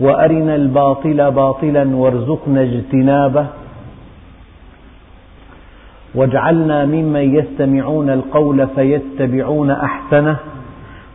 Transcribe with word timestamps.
وأرنا 0.00 0.54
الباطل 0.54 1.30
باطلا 1.30 1.96
وارزقنا 1.96 2.62
اجتنابه. 2.62 3.46
واجعلنا 6.14 6.84
ممن 6.84 7.34
يستمعون 7.36 8.10
القول 8.10 8.68
فيتبعون 8.74 9.70
أحسنه 9.70 10.36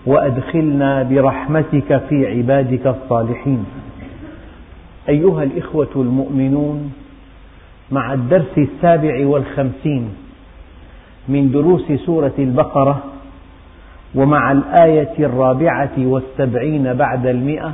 وأدخلنا 0.06 1.04
برحمتك 1.04 2.02
في 2.10 2.28
عبادك 2.28 2.88
الصالحين. 2.88 3.66
أيها 5.10 5.44
الإخوة 5.44 5.90
المؤمنون 5.96 6.94
مع 7.92 8.14
الدرس 8.14 8.58
السابع 8.58 9.28
والخمسين 9.28 10.10
من 11.28 11.52
دروس 11.52 11.92
سورة 12.06 12.34
البقرة 12.40 13.04
ومع 14.16 14.52
الآية 14.52 15.14
الرابعة 15.20 15.92
والسبعين 15.98 16.94
بعد 16.94 17.28
المئة 17.28 17.74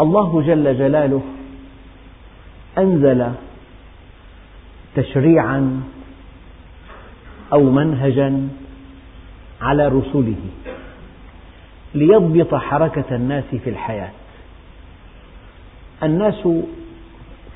الله 0.00 0.42
جل 0.42 0.78
جلاله 0.78 1.22
أنزل 2.78 3.32
تشريعا 4.96 5.82
أو 7.52 7.62
منهجا 7.62 8.48
على 9.60 9.88
رسله 9.88 10.36
ليضبط 11.94 12.54
حركة 12.54 13.16
الناس 13.16 13.44
في 13.64 13.70
الحياة. 13.70 14.10
الناس 16.02 16.48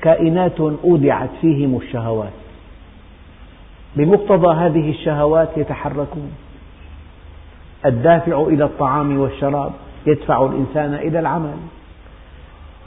كائنات 0.01 0.59
أودعت 0.59 1.29
فيهم 1.41 1.77
الشهوات. 1.77 2.33
بمقتضى 3.95 4.55
هذه 4.55 4.89
الشهوات 4.89 5.57
يتحركون. 5.57 6.31
الدافع 7.85 8.41
إلى 8.41 8.63
الطعام 8.63 9.19
والشراب 9.19 9.71
يدفع 10.05 10.45
الإنسان 10.45 10.93
إلى 10.93 11.19
العمل. 11.19 11.57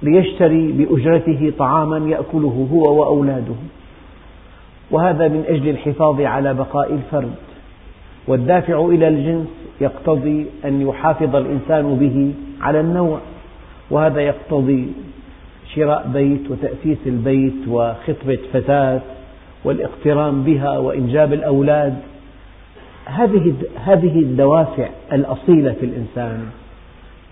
ليشتري 0.02 0.72
بأجرته 0.72 1.52
طعاما 1.58 2.10
يأكله 2.10 2.68
هو 2.72 3.00
وأولاده. 3.00 3.54
وهذا 4.90 5.28
من 5.28 5.44
أجل 5.48 5.68
الحفاظ 5.68 6.20
على 6.20 6.54
بقاء 6.54 6.92
الفرد. 6.92 7.34
والدافع 8.28 8.84
إلى 8.84 9.08
الجنس 9.08 9.48
يقتضي 9.80 10.46
أن 10.64 10.82
يحافظ 10.88 11.36
الإنسان 11.36 11.96
به 11.96 12.32
على 12.60 12.80
النوع. 12.80 13.18
وهذا 13.90 14.20
يقتضي 14.20 14.92
شراء 15.74 16.10
بيت 16.12 16.50
وتأسيس 16.50 16.98
البيت 17.06 17.68
وخطبة 17.68 18.38
فتاة 18.52 19.00
والاقتران 19.64 20.42
بها 20.42 20.78
وإنجاب 20.78 21.32
الأولاد. 21.32 21.96
هذه 23.04 23.54
هذه 23.84 24.18
الدوافع 24.18 24.88
الأصيلة 25.12 25.72
في 25.72 25.86
الإنسان 25.86 26.46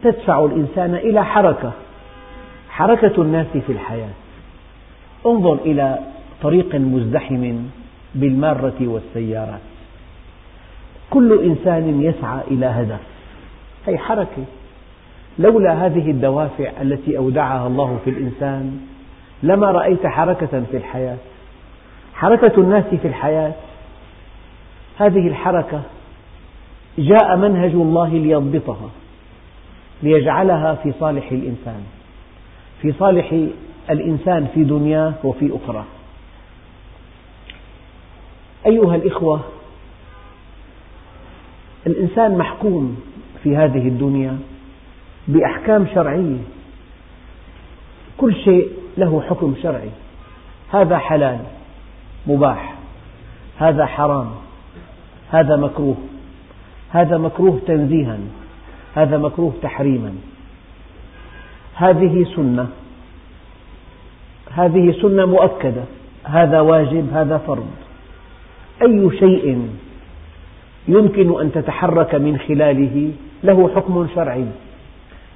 تدفع 0.03 0.45
الإنسان 0.45 0.95
إلى 0.95 1.25
حركة 1.25 1.73
حركة 2.81 3.23
الناس 3.23 3.47
في 3.67 3.73
الحياة. 3.73 4.11
انظر 5.27 5.55
إلى 5.55 5.99
طريق 6.43 6.75
مزدحم 6.75 7.57
بالمارة 8.15 8.75
والسيارات. 8.81 9.61
كل 11.11 11.45
إنسان 11.45 12.03
يسعى 12.03 12.41
إلى 12.51 12.67
هدف 12.67 13.01
هي 13.87 13.99
حركة. 13.99 14.45
لولا 15.39 15.87
هذه 15.87 16.11
الدوافع 16.11 16.71
التي 16.83 17.19
أودعها 17.19 17.67
الله 17.67 17.99
في 18.05 18.11
الإنسان 18.11 18.81
لما 19.43 19.71
رأيت 19.71 20.07
حركة 20.07 20.63
في 20.71 20.77
الحياة. 20.77 21.17
حركة 22.15 22.61
الناس 22.61 22.85
في 22.85 23.09
الحياة. 23.09 23.53
هذه 24.99 25.29
الحركة 25.29 25.83
جاء 26.99 27.37
منهج 27.37 27.73
الله 27.73 28.09
ليضبطها 28.09 28.91
ليجعلها 30.03 30.75
في 30.75 30.93
صالح 31.01 31.33
الإنسان. 31.33 32.00
في 32.83 32.93
صالح 32.93 33.35
الإنسان 33.91 34.47
في 34.55 34.65
دنياه 34.65 35.15
وفي 35.25 35.51
أخرى 35.65 35.85
أيها 38.67 38.97
الإخوة 38.97 39.41
الإنسان 41.87 42.39
محكوم 42.39 43.01
في 43.43 43.57
هذه 43.57 43.89
الدنيا 43.89 44.39
بأحكام 45.29 45.87
شرعية. 45.95 46.39
كل 48.19 48.35
شيء 48.35 48.69
له 48.99 49.23
حكم 49.29 49.55
شرعي. 49.63 49.91
هذا 50.73 50.99
حلال 50.99 51.39
مباح. 52.27 52.75
هذا 53.59 53.87
حرام. 53.87 54.31
هذا 55.31 55.57
مكروه. 55.57 55.97
هذا 56.91 57.19
مكروه 57.19 57.61
تنزيها. 57.67 58.19
هذا 58.95 59.19
مكروه 59.19 59.53
تحريما. 59.63 60.15
هذه 61.81 62.27
سنة. 62.37 62.69
هذه 64.51 64.95
سنة 65.03 65.25
مؤكدة. 65.25 65.83
هذا 66.25 66.61
واجب 66.61 67.09
هذا 67.15 67.39
فرض. 67.39 67.71
أي 68.83 69.11
شيء 69.19 69.69
يمكن 70.89 71.41
أن 71.41 71.53
تتحرك 71.53 72.15
من 72.15 72.39
خلاله 72.39 73.13
له 73.45 73.71
حكم 73.75 74.07
شرعي. 74.15 74.47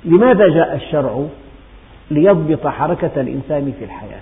لماذا 0.04 0.49
جاء 0.49 0.75
الشرع؟ 0.75 1.27
ليضبط 2.10 2.66
حركة 2.66 3.21
الإنسان 3.21 3.72
في 3.78 3.84
الحياة؟ 3.84 4.21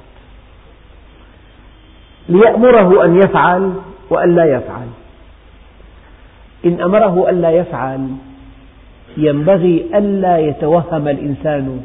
ليأمره 2.29 3.05
أن 3.05 3.17
يفعل 3.17 3.73
وألا 4.11 4.45
يفعل. 4.45 4.87
إن 6.65 6.81
أمره 6.81 7.31
ألا 7.31 7.51
يفعل 7.51 8.09
ينبغي 9.17 9.87
ألا 9.95 10.39
يتوهم 10.39 11.09
الإنسان 11.09 11.83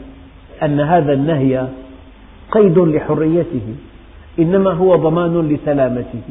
أن 0.64 0.80
هذا 0.80 1.14
النهي 1.14 1.68
قيد 2.52 2.78
لحريته 2.78 3.76
إنما 4.40 4.72
هو 4.72 4.96
ضمان 4.96 5.50
لسلامته. 5.50 6.22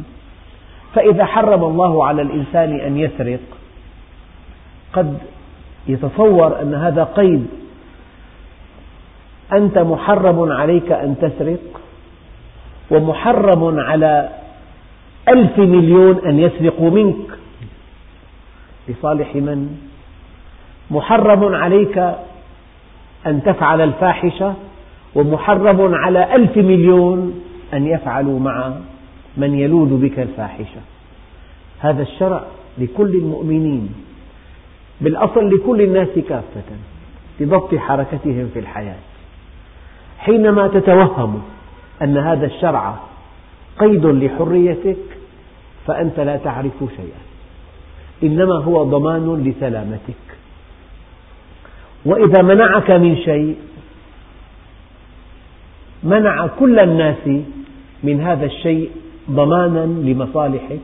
فإذا 0.94 1.24
حرم 1.24 1.64
الله 1.64 2.06
على 2.06 2.22
الإنسان 2.22 2.80
أن 2.80 2.96
يسرق 2.96 3.40
قد 4.92 5.18
يتصور 5.88 6.62
أن 6.62 6.74
هذا 6.74 7.04
قيد. 7.04 7.46
أنت 9.52 9.78
محرم 9.78 10.52
عليك 10.52 10.92
أن 10.92 11.14
تسرق 11.22 11.80
ومحرم 12.90 13.80
على 13.80 14.28
ألف 15.28 15.58
مليون 15.58 16.18
أن 16.26 16.38
يسرقوا 16.38 16.90
منك. 16.90 17.38
لصالح 18.88 19.34
من؟ 19.34 19.76
محرم 20.90 21.54
عليك 21.54 22.14
أن 23.26 23.42
تفعل 23.42 23.80
الفاحشة 23.80 24.54
ومحرم 25.14 25.94
على 25.94 26.34
ألف 26.34 26.56
مليون 26.56 27.40
أن 27.74 27.86
يفعلوا 27.86 28.40
مع 28.40 28.72
من 29.36 29.54
يلوذ 29.54 29.96
بك 29.96 30.18
الفاحشة. 30.18 30.80
هذا 31.78 32.02
الشرع 32.02 32.42
لكل 32.78 33.14
المؤمنين 33.14 33.94
بالأصل 35.00 35.50
لكل 35.54 35.82
الناس 35.82 36.08
كافة 36.28 36.62
لضبط 37.40 37.74
حركتهم 37.74 38.50
في 38.54 38.58
الحياة. 38.58 38.96
حينما 40.18 40.68
تتوهم 40.68 41.42
أن 42.02 42.16
هذا 42.16 42.46
الشرع 42.46 42.94
قيد 43.78 44.06
لحريتك 44.06 44.96
فأنت 45.86 46.20
لا 46.20 46.36
تعرف 46.36 46.78
شيئا. 46.78 47.22
إنما 48.22 48.54
هو 48.54 48.84
ضمان 48.84 49.44
لسلامتك. 49.44 50.25
وإذا 52.06 52.42
منعك 52.42 52.90
من 52.90 53.16
شيء 53.16 53.56
منع 56.02 56.46
كل 56.46 56.78
الناس 56.78 57.28
من 58.02 58.20
هذا 58.20 58.46
الشيء 58.46 58.90
ضمانا 59.30 59.86
لمصالحك 59.86 60.80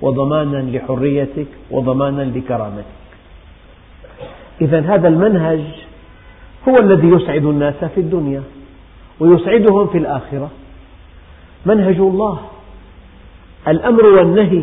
وضمانا 0.00 0.76
لحريتك 0.76 1.46
وضمانا 1.70 2.22
لكرامتك. 2.22 2.84
إذا 4.60 4.80
هذا 4.80 5.08
المنهج 5.08 5.60
هو 6.68 6.78
الذي 6.78 7.08
يسعد 7.08 7.44
الناس 7.44 7.84
في 7.84 8.00
الدنيا 8.00 8.42
ويسعدهم 9.20 9.86
في 9.86 9.98
الآخرة. 9.98 10.50
منهج 11.66 11.96
الله 11.96 12.40
الأمر 13.68 14.06
والنهي 14.06 14.62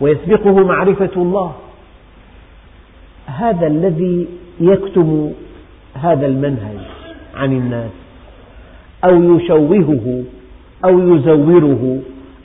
ويسبقه 0.00 0.64
معرفة 0.64 1.10
الله. 1.16 1.52
هذا 3.26 3.66
الذي 3.66 4.28
يكتم 4.62 5.32
هذا 5.94 6.26
المنهج 6.26 6.78
عن 7.34 7.52
الناس 7.52 7.90
أو 9.04 9.36
يشوهه 9.36 10.24
أو 10.84 11.14
يزوره 11.14 11.98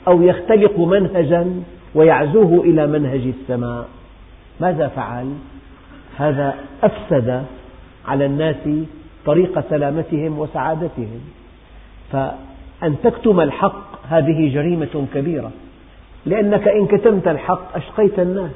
أو 0.08 0.22
يختلق 0.22 0.78
منهجا 0.78 1.62
ويعزوه 1.94 2.64
إلى 2.64 2.86
منهج 2.86 3.32
السماء. 3.40 3.88
ماذا 4.60 4.88
فعل؟ 4.88 5.26
هذا 6.16 6.54
أفسد 6.82 7.44
على 8.06 8.26
الناس 8.26 8.68
طريق 9.26 9.70
سلامتهم 9.70 10.38
وسعادتهم. 10.38 11.20
فأن 12.12 12.96
تكتم 13.02 13.40
الحق 13.40 14.06
هذه 14.08 14.54
جريمة 14.54 15.06
كبيرة 15.14 15.50
لأنك 16.26 16.68
إن 16.68 16.86
كتمت 16.86 17.28
الحق 17.28 17.76
أشقيت 17.76 18.18
الناس. 18.18 18.50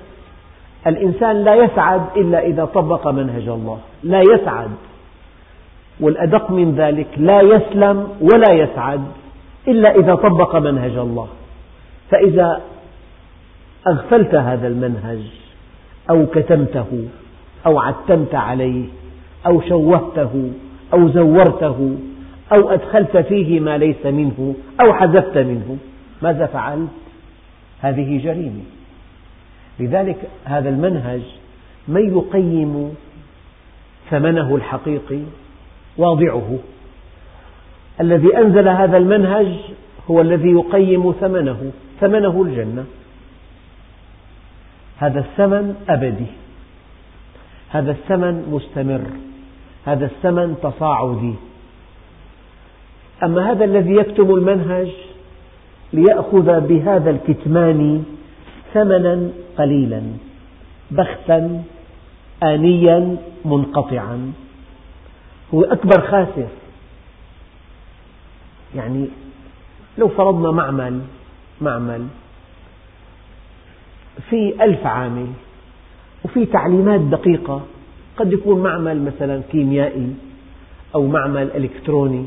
الإنسان 0.87 1.45
لا 1.45 1.55
يسعد 1.55 2.03
إلا 2.17 2.47
إذا 2.47 2.65
طبق 2.65 3.09
منهج 3.09 3.49
الله. 3.49 3.79
لا 4.03 4.21
يسعد. 4.21 4.71
والأدق 6.01 6.51
من 6.51 6.75
ذلك 6.75 7.07
لا 7.17 7.41
يسلم 7.41 8.09
ولا 8.21 8.53
يسعد 8.53 9.05
إلا 9.69 9.95
إذا 9.95 10.15
طبق 10.15 10.57
منهج 10.57 10.97
الله. 10.97 11.29
فإذا 12.11 12.61
أغفلت 13.87 14.35
هذا 14.35 14.69
المنهج 14.69 15.21
أو 16.11 16.27
كتمته 16.27 17.05
أو 17.67 17.81
عتمت 17.81 18.35
عليه 18.35 18.85
أو 19.47 19.61
شوهته 19.61 20.51
أو 20.95 21.09
زورته 21.09 21.97
أو 22.53 22.71
أدخلت 22.71 23.17
فيه 23.17 23.61
ما 23.61 23.79
ليس 23.79 24.07
منه 24.07 24.55
أو 24.81 24.93
حذفت 24.93 25.39
منه 25.39 25.77
ماذا 26.23 26.47
فعلت؟ 26.47 26.89
هذه 27.81 28.21
جريمة. 28.25 28.63
لذلك 29.81 30.17
هذا 30.45 30.69
المنهج 30.69 31.23
من 31.89 32.17
يقيم 32.19 32.95
ثمنه 34.11 34.57
الحقيقي 34.57 35.21
واضعه. 35.99 36.59
الذي 38.01 38.37
أنزل 38.37 38.69
هذا 38.69 38.97
المنهج 38.97 39.57
هو 40.11 40.21
الذي 40.21 40.51
يقيم 40.51 41.13
ثمنه 41.13 41.73
ثمنه 42.01 42.43
الجنة. 42.43 42.85
هذا 44.99 45.21
الثمن 45.21 45.75
أبدي. 45.89 46.27
هذا 47.71 47.91
الثمن 47.91 48.49
مستمر. 48.51 49.03
هذا 49.87 50.05
الثمن 50.05 50.57
تصاعدي. 50.63 51.35
أما 53.23 53.51
هذا 53.51 53.65
الذي 53.65 53.95
يكتم 53.95 54.35
المنهج 54.35 54.89
ليأخذ 55.93 56.61
بهذا 56.61 57.11
الكتمان 57.11 58.05
ثمنا 58.75 59.31
قليلا 59.59 60.03
بخسا 60.91 61.63
آنيا 62.43 63.17
منقطعا. 63.45 64.33
هو 65.55 65.63
أكبر 65.63 66.01
خاسر. 66.01 66.49
يعني 68.75 69.09
لو 69.99 70.09
فرضنا 70.09 70.51
معمل 70.51 71.01
معمل 71.61 72.07
في 74.31 74.65
ألف 74.65 74.87
عامل 74.87 75.27
وفي 76.25 76.47
تعليمات 76.47 77.01
دقيقة 77.01 77.63
قد 78.17 78.33
يكون 78.33 78.63
معمل 78.63 79.03
مثلا 79.03 79.43
كيميائي 79.53 80.15
أو 80.95 81.07
معمل 81.07 81.51
إلكتروني 81.51 82.27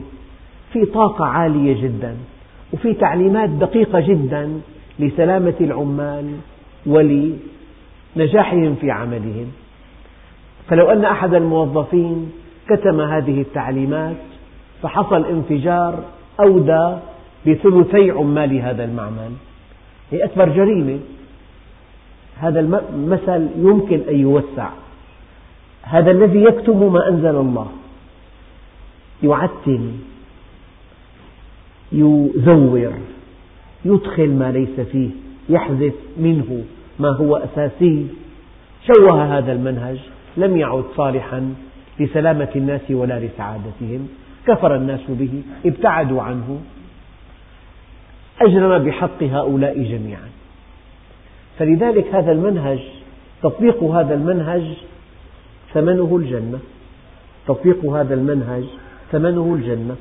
في 0.74 0.86
طاقة 0.86 1.26
عالية 1.26 1.84
جدا 1.84 2.18
وفي 2.74 2.94
تعليمات 2.94 3.50
دقيقة 3.50 4.00
جدا 4.00 4.62
لسلامة 5.00 5.56
العمال 5.62 6.38
ولنجاحهم 6.86 8.76
في 8.76 8.92
عملهم. 8.92 9.52
فلو 10.70 10.90
أن 10.90 11.06
أحد 11.06 11.34
الموظفين 11.34 12.32
كتم 12.70 13.02
هذه 13.02 13.42
التعليمات 13.42 14.16
فحصل 14.82 15.26
انفجار 15.26 16.04
أودى 16.40 16.98
بثلثي 17.48 18.12
عمال 18.12 18.62
هذا 18.62 18.84
المعمل. 18.84 19.32
هي 20.12 20.24
أكبر 20.24 20.50
جريمة. 20.50 21.00
هذا 22.40 22.60
المثل 22.60 23.48
يمكن 23.58 24.02
أن 24.10 24.20
يوسع. 24.20 24.70
هذا 25.82 26.12
الذي 26.12 26.44
يكتم 26.44 26.94
ما 26.94 27.10
أنزل 27.10 27.36
الله. 27.36 27.68
يعتم. 29.24 29.92
يزور. 31.92 32.94
يدخل 33.86 34.30
ما 34.30 34.52
ليس 34.52 34.80
فيه 34.92 35.10
يحذف 35.50 35.94
منه 36.18 36.64
ما 37.00 37.10
هو 37.10 37.36
أساسي. 37.36 38.08
شوه 38.88 39.38
هذا 39.38 39.52
المنهج 39.52 39.98
لم 40.38 40.58
يعد 40.58 40.84
صالحا 40.98 41.54
لسلامة 42.00 42.50
الناس 42.56 42.82
ولا 42.92 43.20
لسعادتهم. 43.20 44.08
كفر 44.48 44.76
الناس 44.76 45.00
به 45.10 45.42
ابتعدوا 45.66 46.22
عنه. 46.22 46.60
أجرم 48.42 48.84
بحق 48.84 49.24
هؤلاء 49.24 49.84
جميعا. 49.84 50.30
فلذلك 51.60 52.16
هذا 52.16 52.32
المنهج 52.32 52.80
تطبيق 53.44 53.84
هذا 53.84 54.14
المنهج 54.14 54.64
ثمنه 55.74 56.16
الجنة. 56.16 56.60
تطبيق 57.48 57.86
هذا 57.86 58.14
المنهج 58.14 58.64
ثمنه 59.12 59.54
الجنة. 59.54 59.96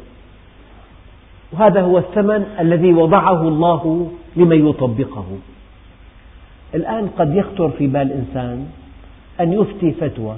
وهذا 1.54 1.80
هو 1.80 1.98
الثمن 1.98 2.46
الذي 2.60 2.92
وضعه 2.94 3.48
الله 3.48 4.10
لمن 4.36 4.68
يطبقه. 4.68 5.26
الآن 6.74 7.08
قد 7.18 7.34
يخطر 7.34 7.68
في 7.68 7.86
بال 7.86 8.12
إنسان 8.12 8.66
أن 9.40 9.52
يفتي 9.52 9.92
فتوى 9.92 10.36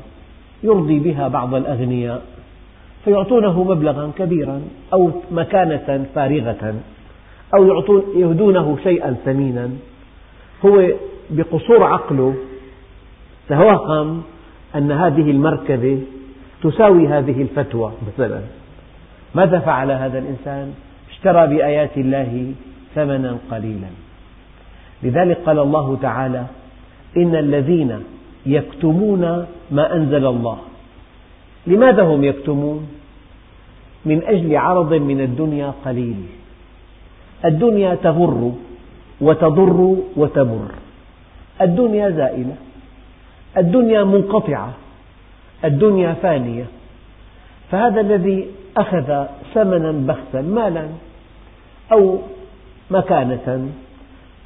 يرضي 0.63 0.99
بها 0.99 1.29
بعض 1.29 1.55
الأغنياء 1.55 2.23
فيعطونه 3.05 3.65
مبلغا 3.65 4.11
كبيرا 4.19 4.61
أو 4.93 5.11
مكانة 5.31 6.07
فارغة 6.15 6.75
أو 7.55 7.83
يهدونه 8.17 8.79
شيئا 8.83 9.17
ثمينا. 9.25 9.71
هو 10.67 10.89
بقصور 11.31 11.83
عقله 11.85 12.35
توهم 13.49 14.23
أن 14.75 14.93
هذه 14.93 15.31
المركبة 15.31 16.01
تساوي 16.63 17.09
هذه 17.09 17.43
الفتوى 17.43 17.93
مثلا. 18.07 18.41
ماذا 19.35 19.59
فعل 19.59 19.91
هذا 19.91 20.19
الإنسان؟ 20.19 20.75
اشترى 21.17 21.47
بآيات 21.47 21.97
الله 21.97 22.53
ثمنا 22.95 23.39
قليلا. 23.51 23.89
لذلك 25.03 25.39
قال 25.47 25.59
الله 25.59 25.99
تعالى 26.03 26.45
إن 27.17 27.37
الذين 27.37 28.03
يكتمون 28.47 29.47
ما 29.71 29.97
أنزل 29.97 30.27
الله. 30.27 30.59
لماذا 31.67 32.03
هم 32.03 32.25
يكتمون؟ 32.25 32.89
من 34.05 34.23
أجل 34.23 34.57
عرض 34.57 34.95
من 34.95 35.21
الدنيا 35.21 35.75
قليل. 35.85 36.17
الدنيا 37.45 37.95
تغر 37.95 38.53
وتضر 39.21 39.97
وتمر 40.17 40.71
الدنيا 41.61 42.11
زائلة. 42.11 42.57
الدنيا 43.57 44.05
منقطعة. 44.05 44.73
الدنيا 45.65 46.13
فانية. 46.13 46.65
فهذا 47.71 48.01
الذي 48.01 48.47
أخذ 48.77 49.25
ثمنا 49.55 49.93
بخسا 49.93 50.41
مالا؟ 50.43 50.89
أو 51.93 52.19
مكانة 52.91 53.69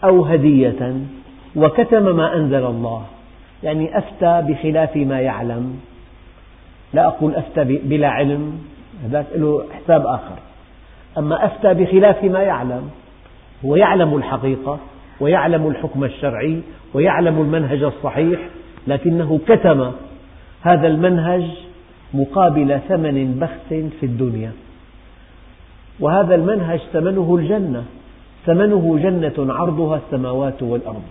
أو 0.05 0.25
هدية 0.25 0.95
وكتم 1.57 2.17
ما 2.17 2.37
أنزل 2.37 2.67
الله. 2.67 3.03
يعني 3.63 3.99
أفتى 3.99 4.43
بخلاف 4.49 4.97
ما 4.97 5.21
يعلم. 5.21 5.81
لا 6.93 7.07
أقول 7.07 7.35
أفتى 7.35 7.65
بلا 7.65 8.09
علم 8.09 8.59
هذاك 9.05 9.27
له 9.35 9.65
حساب 9.73 10.07
آخر. 10.07 10.39
أما 11.19 11.47
أفتى 11.47 11.75
بخلاف 11.75 12.25
ما 12.25 12.43
يعلم 12.43 12.91
هو 13.65 13.77
يعلم 13.77 14.17
الحقيقة 14.17 14.79
ويعلم 15.21 15.69
الحكم 15.69 16.05
الشرعي 16.05 16.61
ويعلم 16.95 17.41
المنهج 17.41 17.83
الصحيح 17.83 18.41
لكنه 18.87 19.41
كتم 19.49 19.93
هذا 20.63 20.87
المنهج 20.87 21.45
مقابل 22.15 22.81
ثمن 22.89 23.39
بخس 23.41 23.75
في 24.01 24.07
الدنيا. 24.07 24.53
وهذا 26.01 26.35
المنهج 26.35 26.81
ثمنه 26.93 27.37
الجنة 27.37 27.85
ثمنه 28.47 28.99
جنة 29.03 29.53
عرضها 29.55 30.01
السماوات 30.07 30.63
والأرض 30.63 31.03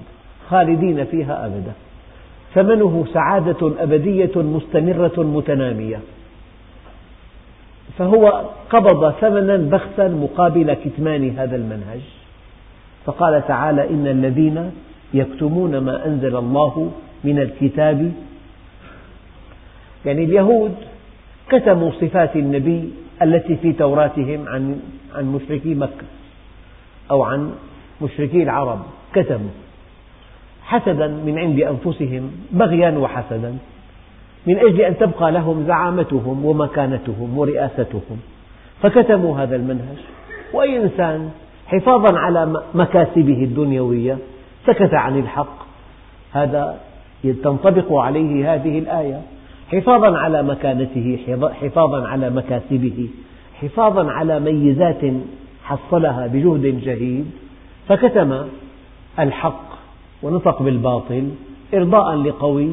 خالدين 0.50 1.05
فيها 1.05 1.46
أبدا. 1.46 1.74
ثمنه 2.53 3.05
سعادة 3.13 3.72
أبدية 3.79 4.31
مستمرة 4.36 5.13
متنامية. 5.17 6.00
فهو 7.98 8.43
قبض 8.69 9.12
ثمنا 9.12 9.58
بخسا 9.58 10.08
مقابل 10.08 10.74
كتمان 10.74 11.29
هذا 11.38 11.55
المنهج. 11.55 12.01
فقال 13.05 13.48
تعالى 13.48 13.89
إن 13.89 14.08
الذين 14.08 14.72
يكتمون 15.13 15.77
ما 15.77 16.05
أنزل 16.05 16.36
الله 16.36 16.91
من 17.24 17.39
الكتاب 17.39 18.12
يعني 20.05 20.24
اليهود 20.24 20.75
كتموا 21.50 21.91
صفات 21.91 22.36
النبي 22.36 22.89
التي 23.21 23.55
في 23.55 23.73
توراتهم 23.73 24.47
عن 24.47 24.79
عن 25.15 25.25
مشركي 25.25 25.75
مكة 25.75 26.05
أو 27.11 27.23
عن 27.23 27.51
مشركي 28.01 28.43
العرب 28.43 28.79
كتموا 29.13 29.49
حسدا 30.69 31.07
من 31.07 31.39
عند 31.39 31.59
أنفسهم 31.59 32.31
بغيا 32.51 32.91
وحسدا. 32.91 33.57
من 34.47 34.57
أجل 34.57 34.81
أن 34.81 34.97
تبقى 34.97 35.31
لهم 35.31 35.63
زعامتهم 35.67 36.45
ومكانتهم 36.45 37.38
ورئاستهم. 37.38 38.19
فكتموا 38.81 39.39
هذا 39.39 39.55
المنهج. 39.55 39.97
وأي 40.53 40.83
إنسان 40.83 41.29
حفاظا 41.67 42.19
على 42.19 42.63
مكاسبه 42.73 43.43
الدنيوية 43.43 44.17
سكت 44.65 44.93
عن 44.93 45.19
الحق 45.19 45.57
هذا 46.31 46.79
تنطبق 47.23 47.93
عليه 47.93 48.53
هذه 48.53 48.79
الآية. 48.79 49.21
حفاظا 49.71 50.17
على 50.17 50.43
مكانته 50.43 51.19
حفاظا 51.61 52.07
على 52.07 52.29
مكاسبه 52.29 53.09
حفاظا 53.61 54.11
على 54.11 54.39
ميزات 54.39 55.01
حصلها 55.63 56.27
بجهد 56.27 56.81
جهيد 56.83 57.25
فكتم 57.88 58.45
الحق 59.19 59.69
ونطق 60.23 60.61
بالباطل 60.61 61.29
إرضاء 61.73 62.15
لقوي 62.15 62.69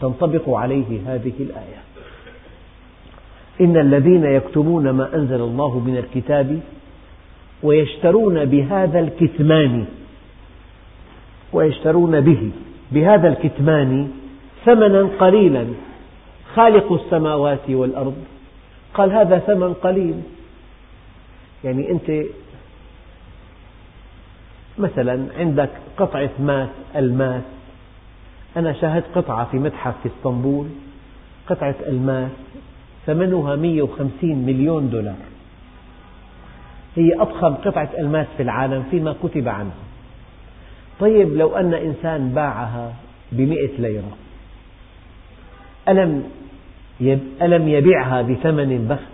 تنطبق 0.00 0.50
عليه 0.50 1.00
هذه 1.06 1.32
الآية. 1.40 1.80
إن 3.60 3.76
الذين 3.76 4.24
يكتمون 4.24 4.90
ما 4.90 5.14
أنزل 5.14 5.40
الله 5.40 5.78
من 5.78 5.96
الكتاب 5.96 6.60
ويشترون 7.62 8.44
بهذا 8.44 9.00
الكتمان 9.00 9.84
ويشترون 11.52 12.20
به 12.20 12.50
بهذا 12.92 13.28
الكتمان 13.28 14.10
ثمنا 14.64 15.08
قليلا 15.18 15.66
خالق 16.54 16.92
السماوات 16.92 17.70
والأرض. 17.70 18.24
قال 18.94 19.12
هذا 19.12 19.38
ثمن 19.38 19.74
قليل. 19.74 20.22
يعني 21.64 21.90
أنت 21.90 22.26
مثلا 24.78 25.26
عندك 25.38 25.70
قطعة 25.96 26.30
ماس 26.38 26.68
ألماس. 26.96 27.42
أنا 28.56 28.72
شاهدت 28.72 29.06
قطعة 29.14 29.50
في 29.50 29.56
متحف 29.56 29.94
في 30.02 30.08
إسطنبول. 30.08 30.66
قطعة 31.46 31.74
ألماس 31.86 32.30
ثمنها 33.06 33.56
150 33.56 34.36
مليون 34.46 34.90
دولار. 34.90 35.14
هي 36.96 37.12
أضخم 37.20 37.54
قطعة 37.54 37.90
ألماس 37.98 38.26
في 38.36 38.42
العالم 38.42 38.84
فيما 38.90 39.14
كتب 39.22 39.48
عنها. 39.48 39.82
طيب 41.00 41.36
لو 41.36 41.56
أن 41.56 41.74
إنسان 41.74 42.28
باعها 42.28 42.94
بمئة 43.32 43.70
ليرة. 43.78 44.16
ألم 45.88 46.24
ألم 47.42 47.68
يبيعها 47.68 48.22
بثمن 48.22 48.86
بخس 48.90 49.10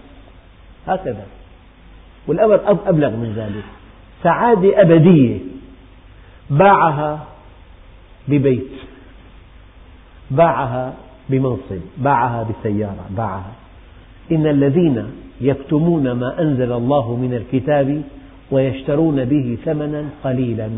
هكذا. 0.86 1.26
والأمر 2.26 2.78
أبلغ 2.86 3.10
من 3.10 3.32
ذلك. 3.36 3.64
سعادة 4.22 4.80
أبدية. 4.80 5.38
باعها 6.50 7.26
ببيت. 8.28 8.72
باعها 10.30 10.94
بمنصب. 11.28 11.80
باعها 11.98 12.46
بسيارة. 12.50 13.06
باعها. 13.10 13.52
إن 14.32 14.46
الذين 14.46 15.04
يكتمون 15.40 16.12
ما 16.12 16.42
أنزل 16.42 16.72
الله 16.72 17.16
من 17.16 17.34
الكتاب 17.34 18.02
ويشترون 18.50 19.24
به 19.24 19.58
ثمنا 19.64 20.04
قليلا. 20.24 20.70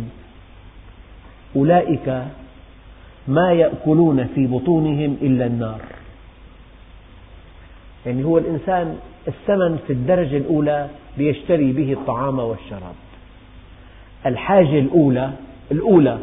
أولئك 1.56 2.24
ما 3.28 3.52
يأكلون 3.52 4.28
في 4.34 4.46
بطونهم 4.46 5.16
إلا 5.22 5.46
النار. 5.46 5.80
يعني 8.08 8.24
هو 8.24 8.38
الإنسان 8.38 8.96
الثمن 9.28 9.78
في 9.86 9.92
الدرجة 9.92 10.36
الأولى 10.36 10.88
ليشتري 11.16 11.72
به 11.72 11.92
الطعام 11.92 12.38
والشراب. 12.38 12.94
الحاجة 14.26 14.78
الأولى 14.78 15.30
الأولى 15.72 16.18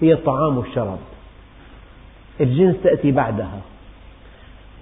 هي 0.00 0.12
الطعام 0.12 0.58
والشراب. 0.58 0.98
الجنس 2.40 2.76
تأتي 2.82 3.12
بعدها. 3.12 3.60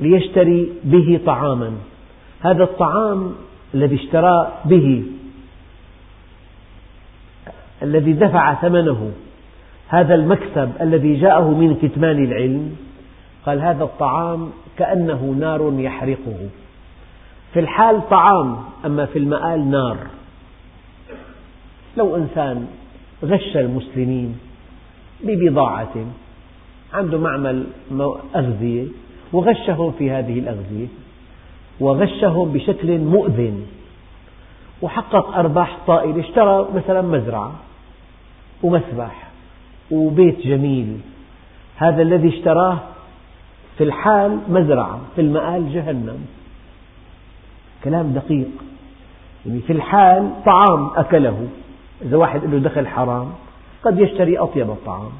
ليشتري 0.00 0.72
به 0.84 1.20
طعاما. 1.26 1.72
هذا 2.40 2.64
الطعام 2.64 3.34
الذي 3.74 3.94
اشترى 3.94 4.52
به 4.64 5.02
الذي 7.82 8.12
دفع 8.12 8.54
ثمنه 8.54 9.12
هذا 9.88 10.14
المكسب 10.14 10.72
الذي 10.80 11.14
جاءه 11.20 11.50
من 11.50 11.76
كتمان 11.82 12.24
العلم 12.24 12.76
قال 13.46 13.60
هذا 13.60 13.84
الطعام 13.84 14.50
كأنه 14.78 15.36
نار 15.40 15.74
يحرقه. 15.78 16.48
في 17.52 17.60
الحال 17.60 18.08
طعام 18.08 18.56
أما 18.84 19.06
في 19.06 19.18
المآل 19.18 19.70
نار. 19.70 19.96
لو 21.96 22.16
إنسان 22.16 22.66
غش 23.24 23.56
المسلمين 23.56 24.38
ببضاعة 25.24 25.94
عنده 26.92 27.18
معمل 27.18 27.66
أغذية 28.36 28.84
وغشهم 29.32 29.92
في 29.92 30.10
هذه 30.10 30.38
الأغذية 30.38 30.86
وغشهم 31.80 32.52
بشكل 32.52 32.98
مؤذن 32.98 33.66
وحقق 34.82 35.36
أرباح 35.36 35.78
طائلة 35.86 36.20
اشترى 36.20 36.68
مثلا 36.74 37.02
مزرعة 37.02 37.52
ومسبح 38.62 39.28
وبيت 39.90 40.46
جميل 40.46 40.98
هذا 41.76 42.02
الذي 42.02 42.28
اشتراه 42.28 42.78
في 43.78 43.84
الحال 43.84 44.38
مزرعة 44.48 45.00
في 45.14 45.20
المآل 45.20 45.72
جهنم. 45.72 46.18
كلام 47.84 48.12
دقيق. 48.12 48.50
يعني 49.46 49.60
في 49.60 49.72
الحال 49.72 50.30
طعام 50.46 50.90
أكله. 50.96 51.48
إذا 52.02 52.16
واحد 52.16 52.44
له 52.44 52.58
دخل 52.58 52.86
حرام 52.86 53.32
قد 53.84 53.98
يشتري 53.98 54.38
أطيب 54.38 54.70
الطعام 54.70 55.10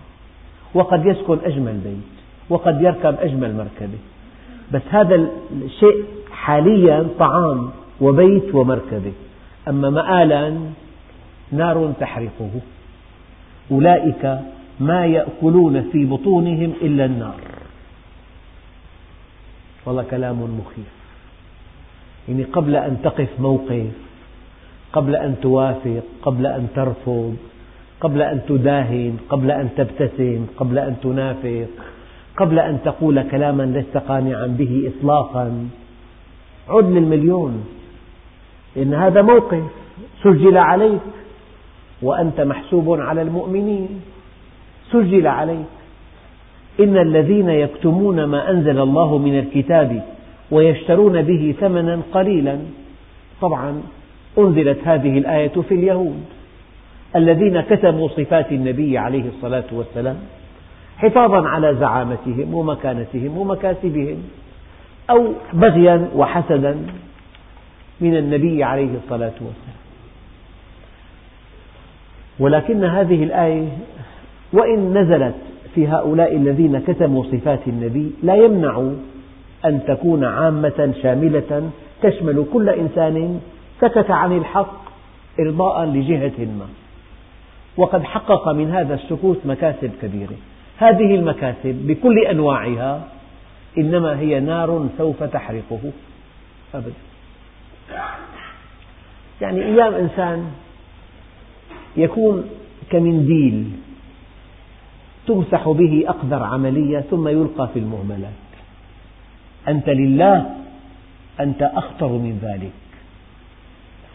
وقد 0.75 1.07
يسكن 1.07 1.39
أجمل 1.45 1.73
بيت 1.73 2.13
وقد 2.51 2.83
يركب 2.83 3.17
أجمل 3.21 3.57
مركبة. 3.57 3.99
بس 4.73 4.83
هذا 4.91 5.29
الشيء 5.65 6.05
حاليا 6.33 7.07
طعام 7.19 7.71
وبيت 8.01 8.55
ومركبة. 8.55 9.13
أما 9.69 9.91
مآلا 9.91 10.59
نار 11.53 11.93
تحرقه. 12.01 12.51
أولئك 13.71 14.39
ما 14.81 15.07
يأكلون 15.07 15.83
في 15.93 16.05
بطونهم 16.05 16.73
إلا 16.83 17.05
النار. 17.05 17.41
والله 19.87 20.03
كلام 20.03 20.39
مخيف. 20.43 20.93
يعني 22.29 22.43
قبل 22.43 22.77
أن 22.77 23.03
تقف 23.03 23.29
موقف 23.41 23.91
قبل 24.93 25.17
أن 25.17 25.37
توافق 25.43 26.03
قبل 26.23 26.47
أن 26.47 26.69
ترفض 26.77 27.37
قبل 28.01 28.23
أن 28.23 28.41
تداهن 28.49 29.17
قبل 29.29 29.51
أن 29.51 29.69
تبتسم 29.77 30.47
قبل 30.57 30.79
أن 30.79 30.97
تنافق 31.03 31.69
قبل 32.37 32.59
أن 32.59 32.79
تقول 32.85 33.23
كلاما 33.23 33.63
لست 33.63 33.97
قانعا 33.97 34.47
به 34.47 34.93
إطلاقا. 34.93 35.69
عد 36.69 36.85
للمليون 36.85 37.65
لأن 38.77 38.95
هذا 38.95 39.23
موقف 39.23 39.65
سجل 40.23 40.59
عليك 40.59 41.01
وأنت 42.03 42.41
محسوب 42.41 43.01
على 43.01 43.23
المؤمنين. 43.23 44.01
سجل 44.93 45.27
عليك. 45.27 45.82
إن 46.81 46.97
الذين 46.97 47.49
يكتمون 47.49 48.25
ما 48.25 48.51
أنزل 48.51 48.81
الله 48.81 49.19
من 49.19 49.39
الكتاب 49.39 50.03
ويشترون 50.51 51.23
به 51.23 51.55
ثمنا 51.61 52.01
قليلا. 52.13 52.59
طبعا 53.41 53.83
أنزلت 54.39 54.79
هذه 54.85 55.19
الآية 55.19 55.49
في 55.69 55.75
اليهود. 55.75 56.25
الذين 57.17 57.61
كتموا 57.61 58.09
صفات 58.09 58.53
النبي 58.53 58.99
عليه 58.99 59.25
الصلاة 59.29 59.65
والسلام 59.73 60.17
حفاظا 60.97 61.49
على 61.49 61.75
زعامتهم 61.75 62.55
ومكانتهم 62.55 63.39
ومكاسبهم 63.39 64.23
أو 65.11 65.33
بغيا 65.53 66.09
وحسدا 66.17 66.77
من 68.01 68.17
النبي 68.17 68.65
عليه 68.65 68.91
الصلاة 69.05 69.35
والسلام. 69.41 69.83
ولكن 72.39 72.85
هذه 72.85 73.25
الآية 73.25 73.69
وإن 74.53 74.99
نزلت 74.99 75.35
في 75.75 75.89
هؤلاء 75.89 76.37
الذين 76.37 76.79
كتموا 76.79 77.25
صفات 77.25 77.61
النبي 77.67 78.11
لا 78.23 78.35
يمنع 78.35 78.93
أن 79.65 79.81
تكون 79.87 80.25
عامة 80.25 80.95
شاملة 81.03 81.71
تشمل 82.03 82.45
كل 82.53 82.69
إنسان 82.69 83.41
سكت 83.81 84.11
عن 84.11 84.37
الحق 84.37 84.83
إرضاء 85.41 85.85
لجهة 85.85 86.45
ما. 86.59 86.67
وقد 87.77 88.03
حقق 88.03 88.49
من 88.49 88.71
هذا 88.71 88.95
السكوت 88.95 89.39
مكاسب 89.45 89.91
كبيرة. 90.03 90.37
هذه 90.77 91.15
المكاسب 91.15 91.87
بكل 91.87 92.19
أنواعها 92.19 93.05
إنما 93.79 94.19
هي 94.19 94.41
نار 94.41 94.89
سوف 94.99 95.23
تحرقه. 95.23 95.81
أبدا. 96.75 96.93
يعني 99.41 99.65
أيام 99.65 99.95
إنسان 99.95 100.51
يكون 101.97 102.45
كمنديل 102.91 103.71
تمسح 105.27 105.69
به 105.69 106.05
أقدر 106.09 106.43
عملية 106.43 107.01
ثم 107.11 107.29
يلقى 107.29 107.69
في 107.75 107.79
المهملات. 107.79 108.43
أنت 109.69 109.89
لله 109.89 110.47
أنت 111.41 111.63
أخطر 111.63 112.09
من 112.09 112.39
ذلك. 112.43 112.73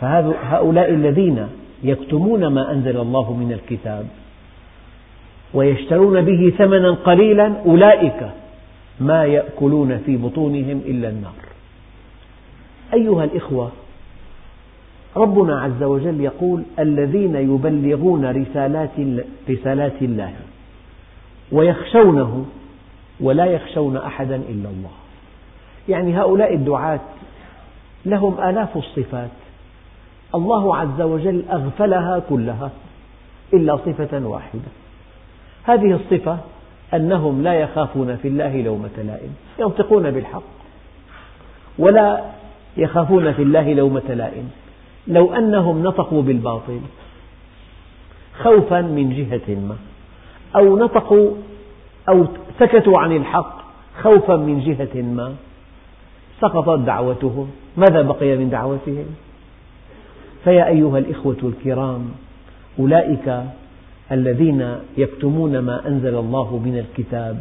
فهؤلاء 0.01 0.89
الذين 0.89 1.47
يكتمون 1.83 2.47
ما 2.47 2.71
أنزل 2.71 2.97
الله 2.97 3.33
من 3.33 3.51
الكتاب 3.51 4.07
ويشترون 5.53 6.21
به 6.21 6.53
ثمنا 6.57 6.91
قليلا 6.91 7.53
أولئك 7.65 8.29
ما 8.99 9.25
يأكلون 9.25 9.97
في 9.97 10.17
بطونهم 10.17 10.81
إلا 10.85 11.09
النار. 11.09 11.33
أيها 12.93 13.23
الإخوة 13.23 13.71
ربنا 15.15 15.61
عز 15.61 15.83
وجل 15.83 16.21
يقول 16.21 16.63
الذين 16.79 17.35
يبلغون 17.35 18.31
رسالات, 18.31 18.89
رسالات 19.49 20.01
الله. 20.01 20.33
ويخشونه 21.51 22.45
ولا 23.19 23.45
يخشون 23.45 23.97
أحدا 23.97 24.35
إلا 24.35 24.69
الله. 24.69 24.91
يعني 25.89 26.19
هؤلاء 26.19 26.53
الدعاة 26.53 26.99
لهم 28.05 28.41
آلاف 28.49 28.77
الصفات. 28.77 29.29
الله 30.35 30.75
عز 30.77 31.01
وجل 31.01 31.43
أغفلها 31.51 32.19
كلها 32.29 32.71
إلا 33.53 33.77
صفة 33.77 34.27
واحدة. 34.27 34.69
هذه 35.63 35.93
الصفة 35.95 36.37
أنهم 36.93 37.43
لا 37.43 37.53
يخافون 37.53 38.15
في 38.15 38.27
الله 38.27 38.61
لومة 38.61 38.97
لائم 38.97 39.35
ينطقون 39.59 40.11
بالحق. 40.11 40.43
ولا 41.79 42.23
يخافون 42.77 43.33
في 43.33 43.41
الله 43.41 43.73
لومة 43.73 44.13
لائم 44.13 44.49
لو 45.07 45.33
أنهم 45.33 45.83
نطقوا 45.83 46.21
بالباطل 46.21 46.79
خوفا 48.39 48.81
من 48.81 49.09
جهة 49.09 49.55
ما. 49.55 49.75
أو 50.55 50.77
نطقوا 50.77 51.31
أو 52.09 52.25
سكتوا 52.59 52.99
عن 52.99 53.15
الحق 53.15 53.57
خوفا 54.01 54.35
من 54.35 54.59
جهة 54.59 55.01
ما. 55.01 55.35
سقطت 56.41 56.79
دعوتهم. 56.79 57.49
ماذا 57.77 58.01
بقي 58.01 58.37
من 58.37 58.49
دعوتهم؟ 58.49 59.05
فيا 60.43 60.67
أيها 60.67 60.97
الإخوة 60.97 61.37
الكرام 61.43 62.09
أولئك 62.79 63.43
الذين 64.11 64.75
يكتمون 64.97 65.59
ما 65.59 65.87
أنزل 65.87 66.15
الله 66.15 66.57
من 66.65 66.77
الكتاب 66.77 67.39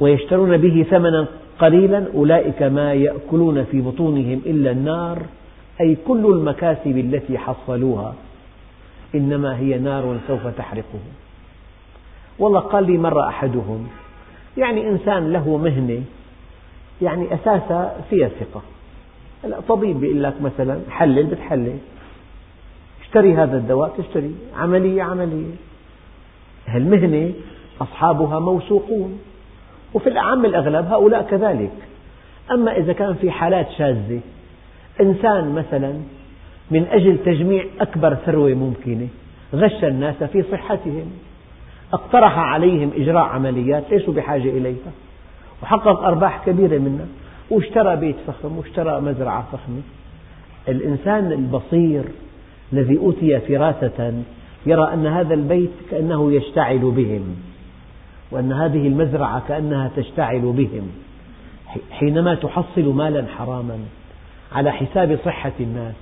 ويشترون 0.00 0.56
به 0.56 0.86
ثمنا 0.90 1.26
قليلا 1.58 2.04
أولئك 2.14 2.62
ما 2.62 2.92
يأكلون 2.94 3.64
في 3.64 3.80
بطونهم 3.80 4.40
إلا 4.46 4.70
النار 4.70 5.22
أي 5.80 5.96
كل 6.06 6.26
المكاسب 6.26 6.98
التي 6.98 7.38
حصلوها. 7.38 8.14
إنما 9.14 9.58
هي 9.58 9.78
نار 9.78 10.18
سوف 10.28 10.46
تحرقهم 10.46 11.00
والله 12.38 12.60
قال 12.60 12.86
لي 12.86 12.98
مرة 12.98 13.28
أحدهم 13.28 13.88
يعني 14.56 14.88
إنسان 14.88 15.32
له 15.32 15.56
مهنة 15.56 16.02
يعني 17.02 17.34
أساسها 17.34 17.96
فيها 18.10 18.28
ثقة 18.28 18.62
طبيب 19.68 20.00
بيقول 20.00 20.22
لك 20.22 20.42
مثلا 20.42 20.80
حلل 20.90 21.26
بتحلل. 21.26 21.78
اشتري 23.02 23.34
هذا 23.34 23.56
الدواء 23.56 23.94
تشتري. 23.98 24.34
عملية 24.56 25.02
عملية. 25.02 25.54
المهنة 26.74 27.32
أصحابها 27.80 28.38
موثوقون. 28.38 29.18
وفي 29.94 30.08
الأعم 30.08 30.44
الأغلب 30.44 30.86
هؤلاء 30.86 31.22
كذلك. 31.22 31.72
أما 32.50 32.76
إذا 32.76 32.92
كان 32.92 33.14
في 33.14 33.30
حالات 33.30 33.70
شاذة 33.78 34.20
إنسان 35.00 35.54
مثلا 35.54 35.94
من 36.70 36.86
أجل 36.90 37.18
تجميع 37.24 37.64
أكبر 37.80 38.14
ثروة 38.14 38.54
ممكنة. 38.54 39.08
غش 39.54 39.84
الناس 39.84 40.24
في 40.24 40.44
صحتهم. 40.52 41.10
اقترح 41.92 42.38
عليهم 42.38 42.90
إجراء 42.96 43.24
عمليات 43.24 43.84
ليسوا 43.90 44.14
بحاجة 44.14 44.50
إليها. 44.50 44.92
وحقق 45.62 46.00
أرباح 46.00 46.44
كبيرة 46.46 46.78
منها. 46.78 47.06
واشترى 47.50 47.96
بيت 47.96 48.16
فخم 48.26 48.58
واشترى 48.58 49.00
مزرعة 49.00 49.46
فخمة. 49.52 49.82
الإنسان 50.68 51.32
البصير 51.32 52.04
الذي 52.72 52.98
أوتي 52.98 53.40
فراسة 53.40 54.22
يرى 54.66 54.92
أن 54.92 55.06
هذا 55.06 55.34
البيت 55.34 55.70
كأنه 55.90 56.32
يشتعل 56.32 56.78
بهم 56.78 57.36
وأن 58.30 58.52
هذه 58.52 58.88
المزرعة 58.88 59.42
كأنها 59.48 59.90
تشتعل 59.96 60.40
بهم. 60.40 60.90
حينما 61.90 62.34
تحصل 62.34 62.94
مالا 62.94 63.26
حراما 63.38 63.78
على 64.52 64.72
حساب 64.72 65.18
صحة 65.24 65.52
الناس 65.60 65.94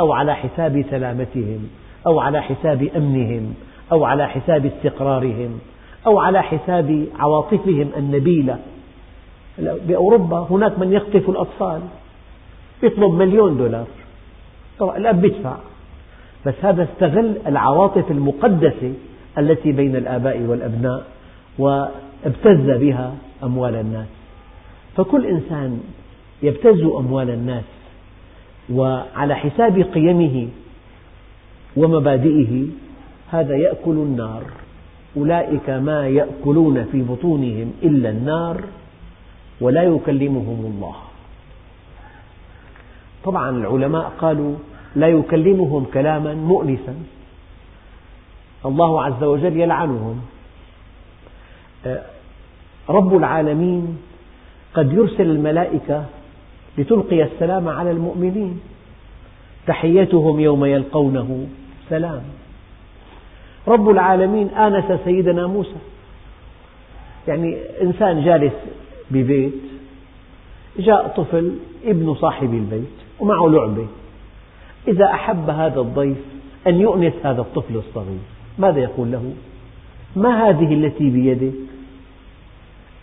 أو 0.00 0.12
على 0.12 0.34
حساب 0.34 0.84
سلامتهم 0.90 1.68
أو 2.06 2.20
على 2.20 2.42
حساب 2.42 2.88
أمنهم 2.96 3.54
أو 3.92 4.04
على 4.04 4.28
حساب 4.28 4.66
استقرارهم 4.66 5.58
أو 6.06 6.20
على 6.20 6.42
حساب 6.42 7.06
عواطفهم 7.18 7.90
النبيلة. 7.96 8.58
بأوروبا 9.58 10.46
هناك 10.50 10.78
من 10.78 10.92
يخطف 10.92 11.28
الأطفال 11.30 11.80
يطلب 12.82 13.12
مليون 13.12 13.56
دولار. 13.56 13.86
طبعا 14.78 14.96
الأب 14.96 15.24
يدفع 15.24 15.56
بس 16.46 16.54
هذا 16.62 16.82
استغل 16.82 17.36
العواطف 17.46 18.10
المقدسة 18.10 18.92
التي 19.38 19.72
بين 19.72 19.96
الآباء 19.96 20.40
والأبناء 20.40 21.04
وابتز 21.58 22.70
بها 22.70 23.14
أموال 23.42 23.74
الناس. 23.74 24.06
فكل 24.96 25.26
إنسان 25.26 25.80
يبتز 26.42 26.82
أموال 26.82 27.30
الناس. 27.30 27.64
وعلى 28.72 29.34
حساب 29.34 29.82
قيمه 29.82 30.48
ومبادئه 31.76 32.66
هذا 33.30 33.56
يأكل 33.56 33.90
النار. 33.90 34.42
أولئك 35.16 35.70
ما 35.70 36.08
يأكلون 36.08 36.84
في 36.84 37.02
بطونهم 37.02 37.72
إلا 37.82 38.10
النار 38.10 38.64
ولا 39.60 39.82
يكلمهم 39.82 40.72
الله. 40.74 40.96
طبعا 43.24 43.50
العلماء 43.50 44.12
قالوا 44.18 44.54
لا 44.96 45.08
يكلمهم 45.08 45.84
كلاما 45.94 46.34
مؤنسا. 46.34 46.94
الله 48.66 49.02
عز 49.02 49.22
وجل 49.24 49.56
يلعنهم. 49.56 50.20
رب 52.88 53.16
العالمين 53.16 53.98
قد 54.74 54.92
يرسل 54.92 55.30
الملائكة 55.30 56.04
لتلقي 56.78 57.22
السلام 57.22 57.68
على 57.68 57.90
المؤمنين. 57.90 58.60
تحيتهم 59.66 60.40
يوم 60.40 60.64
يلقونه 60.64 61.46
سلام. 61.88 62.22
رب 63.68 63.88
العالمين 63.88 64.48
آنس 64.48 65.00
سيدنا 65.04 65.46
موسى. 65.46 65.80
يعني 67.28 67.56
إنسان 67.82 68.24
جالس 68.24 68.52
ببيت 69.10 69.52
جاء 70.78 71.08
طفل 71.08 71.52
ابن 71.84 72.14
صاحب 72.14 72.54
البيت 72.54 72.96
ومعه 73.20 73.48
لعبة. 73.48 73.86
إذا 74.88 75.04
أحب 75.04 75.50
هذا 75.50 75.80
الضيف 75.80 76.18
أن 76.66 76.80
يؤنس 76.80 77.12
هذا 77.24 77.40
الطفل 77.40 77.76
الصغير 77.76 78.18
ماذا 78.58 78.78
يقول 78.78 79.12
له؟ 79.12 79.32
ما 80.16 80.48
هذه 80.48 80.74
التي 80.74 81.10
بيدك؟ 81.10 81.52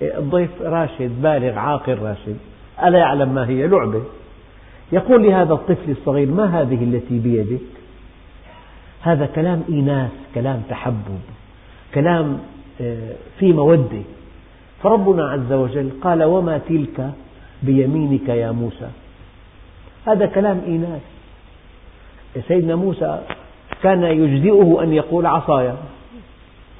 الضيف 0.01 0.61
راشد 0.61 1.21
بالغ 1.21 1.59
عاقل 1.59 1.97
راشد. 1.99 2.37
ألا 2.85 2.97
يعلم 2.97 3.29
ما 3.29 3.47
هي 3.47 3.67
لعبة؟ 3.67 4.03
يقول 4.91 5.27
لهذا 5.27 5.53
الطفل 5.53 5.91
الصغير 5.91 6.31
ما 6.31 6.61
هذه 6.61 6.83
التي 6.83 7.19
بيدك؟ 7.19 7.59
هذا 9.01 9.25
كلام 9.25 9.63
إيناس 9.69 10.11
كلام 10.35 10.61
تحبب 10.69 11.19
كلام 11.93 12.39
آه، 12.81 13.13
في 13.39 13.53
مودة. 13.53 14.01
فربنا 14.83 15.29
عز 15.29 15.53
وجل 15.53 15.89
قال 16.01 16.23
وما 16.23 16.57
تلك 16.57 17.11
بيمينك 17.63 18.29
يا 18.29 18.51
موسى؟ 18.51 18.89
هذا 20.07 20.25
كلام 20.25 20.61
إيناس. 20.67 21.01
سيدنا 22.47 22.75
موسى 22.75 23.21
كان 23.83 24.03
يجزئه 24.03 24.83
أن 24.83 24.93
يقول 24.93 25.25
عصايا. 25.25 25.77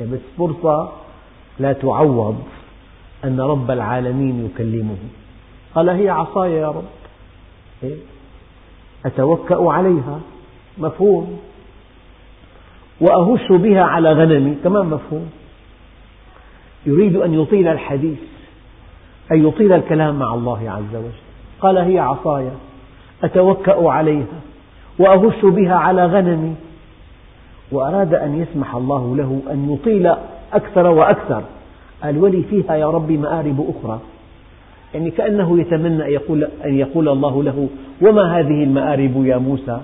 بس 0.01 0.19
فرصة 0.37 0.91
لا 1.59 1.73
تعوض 1.73 2.43
أن 3.23 3.39
رب 3.41 3.71
العالمين 3.71 4.45
يكلمه. 4.45 4.97
قال 5.75 5.89
هي 5.89 6.09
عصاي 6.09 6.53
يا 6.53 6.67
رب. 6.67 6.83
إيه؟ 7.83 7.95
أتوكأ 9.05 9.71
عليها. 9.71 10.19
مفهوم. 10.77 11.39
وأهش 13.01 13.51
بها 13.51 13.83
على 13.83 14.13
غنمي. 14.13 14.55
كمان 14.63 14.85
مفهوم. 14.85 15.29
يريد 16.85 17.15
أن 17.15 17.33
يطيل 17.33 17.67
الحديث 17.67 18.19
أي 19.31 19.43
يطيل 19.43 19.73
الكلام 19.73 20.19
مع 20.19 20.33
الله 20.33 20.71
عز 20.71 20.95
وجل. 20.95 21.11
قال 21.61 21.77
هي 21.77 21.99
عصاي. 21.99 22.49
أتوكأ 23.23 23.89
عليها. 23.89 24.39
وأهش 24.99 25.45
بها 25.45 25.75
على 25.75 26.05
غنمي. 26.05 26.55
وأراد 27.71 28.13
أن 28.13 28.41
يسمح 28.41 28.75
الله 28.75 29.15
له 29.15 29.41
أن 29.51 29.73
يطيل 29.73 30.15
أكثر 30.53 30.87
وأكثر. 30.87 31.43
قال 32.03 32.17
ولي 32.17 32.43
فيها 32.43 32.75
يا 32.75 32.89
رب 32.89 33.11
مآرب 33.11 33.75
أخرى. 33.77 33.99
يعني 34.95 35.11
كأنه 35.11 35.59
يتمنى 35.59 36.05
أن 36.05 36.11
يقول, 36.11 36.47
أن 36.65 36.77
يقول 36.77 37.09
الله 37.09 37.43
له 37.43 37.69
وما 38.01 38.39
هذه 38.39 38.63
المآرب 38.63 39.25
يا 39.25 39.37
موسى؟ 39.37 39.81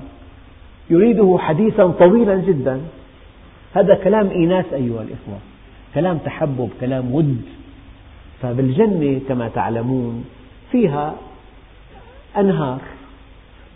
يريده 0.89 1.37
حديثا 1.39 1.87
طويلا 1.87 2.35
جدا. 2.35 2.81
هذا 3.73 3.95
كلام 3.95 4.29
إيناس 4.29 4.65
أيها 4.73 5.01
الإخوة 5.01 5.37
كلام 5.93 6.17
تحبب 6.17 6.69
كلام 6.81 7.15
ود. 7.15 7.41
فبالجنة 8.41 9.19
كما 9.27 9.47
تعلمون 9.47 10.25
فيها 10.71 11.15
أنهار 12.37 12.79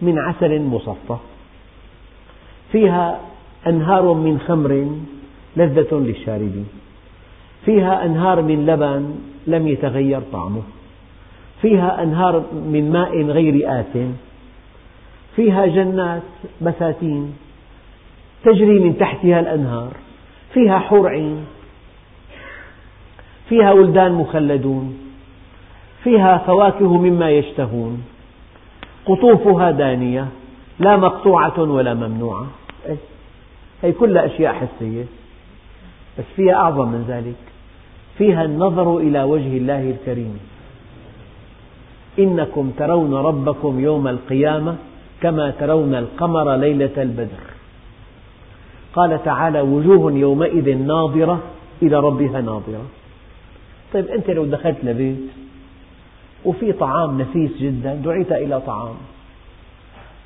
من 0.01 0.19
عسل 0.19 0.61
مصفى. 0.61 1.17
فيها 2.71 3.19
أنهار 3.67 4.13
من 4.13 4.39
خمر 4.39 4.97
لذة 5.57 5.95
للشاربين. 5.95 6.67
فيها 7.65 8.05
أنهار 8.05 8.41
من 8.41 8.65
لبن 8.65 9.15
لم 9.47 9.67
يتغير 9.67 10.21
طعمه. 10.31 10.61
فيها 11.61 12.03
أنهار 12.03 12.43
من 12.53 12.91
ماء 12.91 13.21
غير 13.21 13.79
آت 13.79 13.97
فيها 15.35 15.65
جنات 15.65 16.21
بساتين 16.61 17.35
تجري 18.43 18.79
من 18.79 18.97
تحتها 18.97 19.39
الأنهار 19.39 19.91
فيها 20.53 20.79
حور 20.79 21.09
عين 21.09 21.45
فيها 23.49 23.71
ولدان 23.71 24.11
مخلدون 24.11 24.97
فيها 26.03 26.37
فواكه 26.37 26.97
مما 26.97 27.29
يشتهون. 27.29 28.03
قطوفها 29.05 29.71
دانية 29.71 30.27
لا 30.79 30.97
مقطوعة 30.97 31.59
ولا 31.59 31.93
ممنوعة. 31.93 32.47
هي 33.83 33.91
كلها 33.91 34.25
أشياء 34.25 34.53
حسية 34.53 35.03
بس 36.19 36.25
فيها 36.35 36.53
أعظم 36.55 36.87
من 36.87 37.05
ذلك. 37.07 37.35
فيها 38.17 38.43
النظر 38.43 38.97
إلى 38.97 39.23
وجه 39.23 39.57
الله 39.57 39.89
الكريم. 39.91 40.39
إنكم 42.19 42.71
ترون 42.77 43.13
ربكم 43.13 43.79
يوم 43.79 44.07
القيامة 44.07 44.75
كما 45.21 45.51
ترون 45.51 45.95
القمر 45.95 46.55
ليلة 46.55 47.01
البدر. 47.01 47.43
قال 48.93 49.23
تعالى 49.23 49.61
وجوه 49.61 50.11
يومئذ 50.11 50.77
ناظرة 50.77 51.39
إلى 51.81 51.99
ربها 51.99 52.41
ناظرة. 52.41 52.85
طيب 53.93 54.07
أنت 54.07 54.29
لو 54.29 54.45
دخلت 54.45 54.77
لبيت 54.83 55.29
وفي 56.45 56.71
طعام 56.71 57.21
نفيس 57.21 57.51
جدا 57.57 57.95
دعيت 57.95 58.31
إلى 58.31 58.61
طعام. 58.61 58.95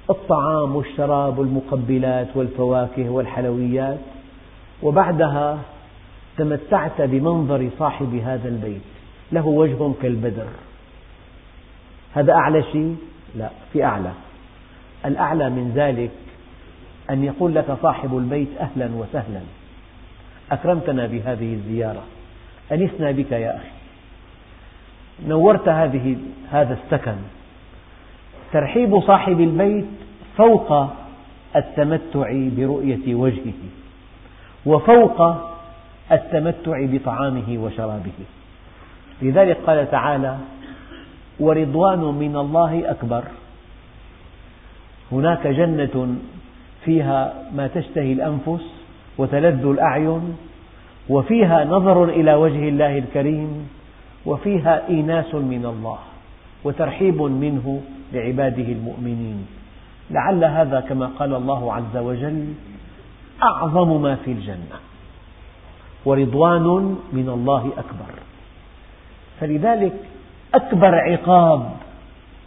الطعام 0.09 0.75
والشراب 0.75 1.39
والمقبلات 1.39 2.27
والفواكه 2.35 3.09
والحلويات 3.09 3.99
وبعدها 4.83 5.59
تمتعت 6.37 7.01
بمنظر 7.01 7.69
صاحب 7.79 8.21
هذا 8.25 8.49
البيت 8.49 8.81
له 9.31 9.47
وجه 9.47 9.91
كالبدر. 10.01 10.47
هذا 12.13 12.33
أعلى 12.33 12.63
شيء؟ 12.63 12.97
لا 13.35 13.49
في 13.73 13.83
أعلى. 13.83 14.11
الأعلى 15.05 15.49
من 15.49 15.71
ذلك 15.75 16.11
أن 17.09 17.23
يقول 17.23 17.55
لك 17.55 17.77
صاحب 17.81 18.17
البيت 18.17 18.47
أهلا 18.59 18.89
وسهلا 18.95 19.41
أكرمتنا 20.51 21.07
بهذه 21.07 21.53
الزيارة 21.53 22.03
أنسنا 22.71 23.11
بك 23.11 23.31
يا 23.31 23.55
أخي. 23.55 23.69
نورت 25.27 25.69
هذه 25.69 26.17
هذا 26.51 26.73
السكن. 26.83 27.15
ترحيب 28.53 29.01
صاحب 29.01 29.41
البيت 29.41 29.85
فوق 30.37 30.87
التمتع 31.55 32.31
برؤية 32.57 33.15
وجهه 33.15 33.53
وفوق 34.65 35.21
التمتع 36.11 36.85
بطعامه 36.85 37.57
وشرابه. 37.63 38.11
لذلك 39.21 39.57
قال 39.67 39.91
تعالى 39.91 40.37
ورضوان 41.39 41.99
من 41.99 42.35
الله 42.35 42.91
أكبر. 42.91 43.23
هناك 45.11 45.47
جنة 45.47 46.15
فيها 46.85 47.33
ما 47.55 47.67
تشتهي 47.67 48.13
الأنفس 48.13 48.65
وتلذ 49.17 49.65
الأعين 49.65 50.37
وفيها 51.09 51.65
نظر 51.65 52.03
إلى 52.03 52.33
وجه 52.33 52.69
الله 52.69 52.97
الكريم 52.97 53.69
وفيها 54.25 54.87
إيناس 54.87 55.35
من 55.35 55.65
الله 55.65 55.97
وترحيب 56.63 57.21
منه 57.21 57.81
لعباده 58.13 58.63
المؤمنين. 58.63 59.47
لعل 60.11 60.43
هذا 60.43 60.79
كما 60.79 61.05
قال 61.05 61.35
الله 61.35 61.73
عز 61.73 61.97
وجل 61.97 62.53
أعظم 63.43 64.01
ما 64.01 64.15
في 64.15 64.31
الجنة 64.31 64.77
ورضوان 66.05 66.95
من 67.13 67.29
الله 67.29 67.71
أكبر. 67.77 68.13
فلذلك 69.39 69.93
أكبر 70.55 70.95
عقاب 70.95 71.71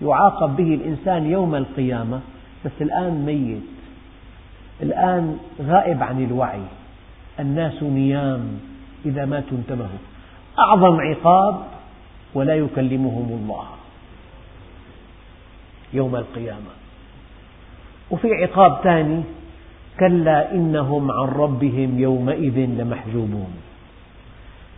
يعاقب 0.03 0.57
به 0.57 0.75
الإنسان 0.75 1.27
يوم 1.31 1.55
القيامة 1.55 2.21
بس 2.65 2.73
الآن 2.81 3.25
ميت. 3.27 3.63
الآن 4.83 5.39
غائب 5.61 6.03
عن 6.03 6.25
الوعي. 6.25 6.63
الناس 7.41 7.83
نيام 7.83 8.61
إذا 9.07 9.25
ماتوا 9.25 9.59
انتبهوا. 9.59 10.03
أعظم 10.59 11.01
عقاب 11.01 11.63
ولا 12.35 12.55
يكلمهم 12.55 13.39
الله 13.43 13.67
يوم 15.93 16.17
القيامة. 16.17 16.73
وفي 18.11 18.29
عقاب 18.35 18.79
ثاني 18.83 19.23
كلا 20.01 20.53
إنهم 20.53 21.11
عن 21.11 21.29
ربهم 21.29 21.99
يومئذ 21.99 22.59
لمحجوبون. 22.59 23.53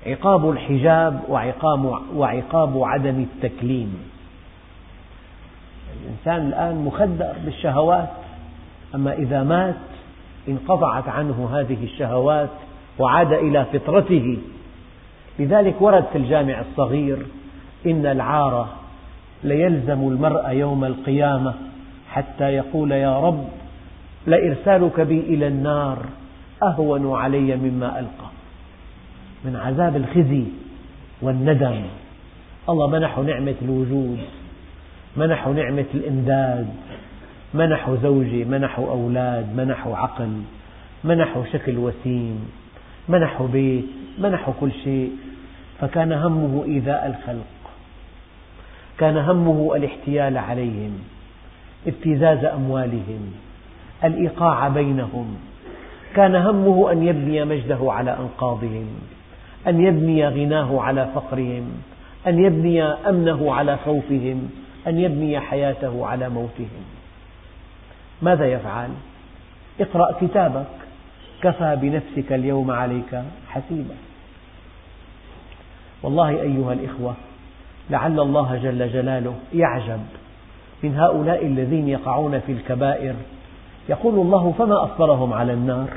عقاب 0.06 0.50
الحجاب 0.50 1.20
وعقاب, 1.28 2.00
وعقاب 2.14 2.82
عدم 2.84 3.26
التكليم. 3.34 3.94
الإنسان 6.02 6.48
الآن 6.48 6.84
مخدر 6.84 7.34
بالشهوات 7.44 8.10
أما 8.94 9.12
إذا 9.12 9.42
مات 9.42 9.74
انقطعت 10.48 11.08
عنه 11.08 11.48
هذه 11.52 11.84
الشهوات 11.84 12.50
وعاد 12.98 13.32
إلى 13.32 13.66
فطرته. 13.72 14.38
لذلك 15.38 15.82
ورد 15.82 16.04
في 16.12 16.18
الجامع 16.18 16.60
الصغير 16.60 17.26
إن 17.86 18.06
العار 18.06 18.68
ليلزم 19.44 20.08
المرء 20.08 20.50
يوم 20.50 20.84
القيامة 20.84 21.54
حتى 22.10 22.44
يقول 22.44 22.92
يا 22.92 23.20
رب 23.20 23.44
لإرسالك 24.26 25.00
بي 25.00 25.20
إلى 25.20 25.46
النار 25.46 25.98
أهون 26.62 27.16
علي 27.16 27.56
مما 27.56 27.98
ألقى. 27.98 28.34
من 29.44 29.56
عذاب 29.56 29.96
الخزي 29.96 30.44
والندم. 31.22 31.82
الله 32.68 32.86
منحه 32.86 33.22
نعمة 33.22 33.54
الوجود؟ 33.62 34.18
منحه 35.16 35.52
نعمة 35.52 35.84
الإمداد؟ 35.94 36.68
منحه 37.54 37.96
زوجة 38.02 38.44
منحه 38.44 38.82
أولاد؟ 38.82 39.56
منحه 39.56 39.96
عقل؟ 39.96 40.42
منحه 41.04 41.44
شكل 41.52 41.78
وسيم؟ 41.78 42.50
منحه 43.08 43.46
بيت؟ 43.46 43.84
منحه 44.18 44.52
كل 44.60 44.72
شيء؟ 44.84 45.12
فكان 45.80 46.12
همه 46.12 46.64
إيذاء 46.64 47.06
الخلق. 47.06 47.46
كان 48.98 49.16
همه 49.16 49.76
الاحتيال 49.76 50.38
عليهم 50.38 50.98
ابتزاز 51.86 52.44
أموالهم 52.44 53.32
الإيقاع 54.04 54.68
بينهم. 54.68 55.36
كان 56.16 56.34
همه 56.34 56.92
أن 56.92 57.02
يبني 57.02 57.44
مجده 57.44 57.92
على 57.92 58.16
أنقاضهم. 58.18 58.86
أن 59.68 59.80
يبني 59.80 60.28
غناه 60.28 60.80
على 60.80 61.08
فقرهم 61.14 61.72
أن 62.26 62.44
يبني 62.44 62.82
أمنه 62.82 63.54
على 63.54 63.76
خوفهم 63.76 64.50
أن 64.86 64.98
يبني 64.98 65.40
حياته 65.40 66.06
على 66.06 66.28
موتهم. 66.28 66.84
ماذا 68.22 68.46
يفعل؟ 68.46 68.88
اقرأ 69.80 70.12
كتابك. 70.20 70.66
كفى 71.42 71.76
بنفسك 71.80 72.32
اليوم 72.32 72.70
عليك 72.70 73.22
حسيبا. 73.48 73.94
والله 76.02 76.28
أيها 76.28 76.72
الإخوة 76.72 77.14
لعل 77.90 78.20
الله 78.20 78.56
جل 78.62 78.92
جلاله 78.92 79.34
يعجب 79.54 80.00
من 80.82 80.98
هؤلاء 80.98 81.46
الذين 81.46 81.88
يقعون 81.88 82.40
في 82.40 82.52
الكبائر. 82.52 83.14
يقول 83.88 84.14
الله 84.14 84.54
فما 84.58 84.84
أصبرهم 84.84 85.32
على 85.32 85.52
النار؟ 85.52 85.88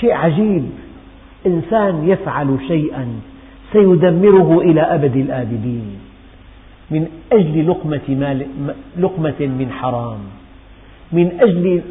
شيء 0.00 0.12
عجيب. 0.12 0.70
إنسان 1.46 2.08
يفعل 2.08 2.58
شيئا 2.68 3.06
سيدمره 3.72 4.60
إلى 4.60 4.80
أبد 4.80 5.16
الآبدين. 5.16 5.98
من 6.90 7.08
أجل 7.32 7.70
لقمة, 7.70 8.00
مال 8.08 8.46
لقمة 8.98 9.40
من 9.40 9.72
حرام. 9.72 10.18
من 11.12 11.38
أجل 11.40 11.82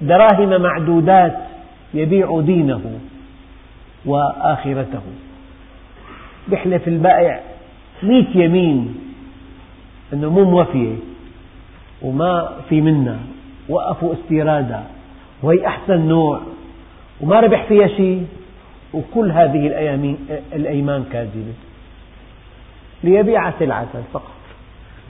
دراهم 0.00 0.62
معدودات 0.62 1.36
يبيع 1.94 2.40
دينه 2.40 2.80
وآخرته. 4.06 5.02
يحلف 6.52 6.88
البائع 6.88 7.40
مئة 8.02 8.38
يمين. 8.38 8.94
أنه 10.12 10.30
مو 10.30 10.44
موفية 10.44 10.94
وما 12.02 12.50
في 12.68 12.80
منا. 12.80 13.18
وقفوا 13.68 14.14
استيرادا. 14.14 14.82
وهي 15.42 15.66
أحسن 15.66 16.00
نوع. 16.00 16.40
وما 17.20 17.40
ربح 17.40 17.64
فيها 17.64 17.86
شيء. 17.86 18.26
وكل 18.94 19.30
هذه 19.30 19.66
الأيمان 20.52 21.04
كاذبة. 21.12 21.54
ليبيع 23.04 23.50
سلعة 23.58 24.02
فقط. 24.12 24.34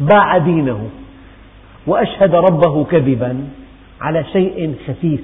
باع 0.01 0.39
دينه. 0.39 0.89
وأشهد 1.87 2.35
ربه 2.35 2.85
كذبا 2.85 3.49
على 4.01 4.25
شيء 4.25 4.75
خسيس 4.87 5.21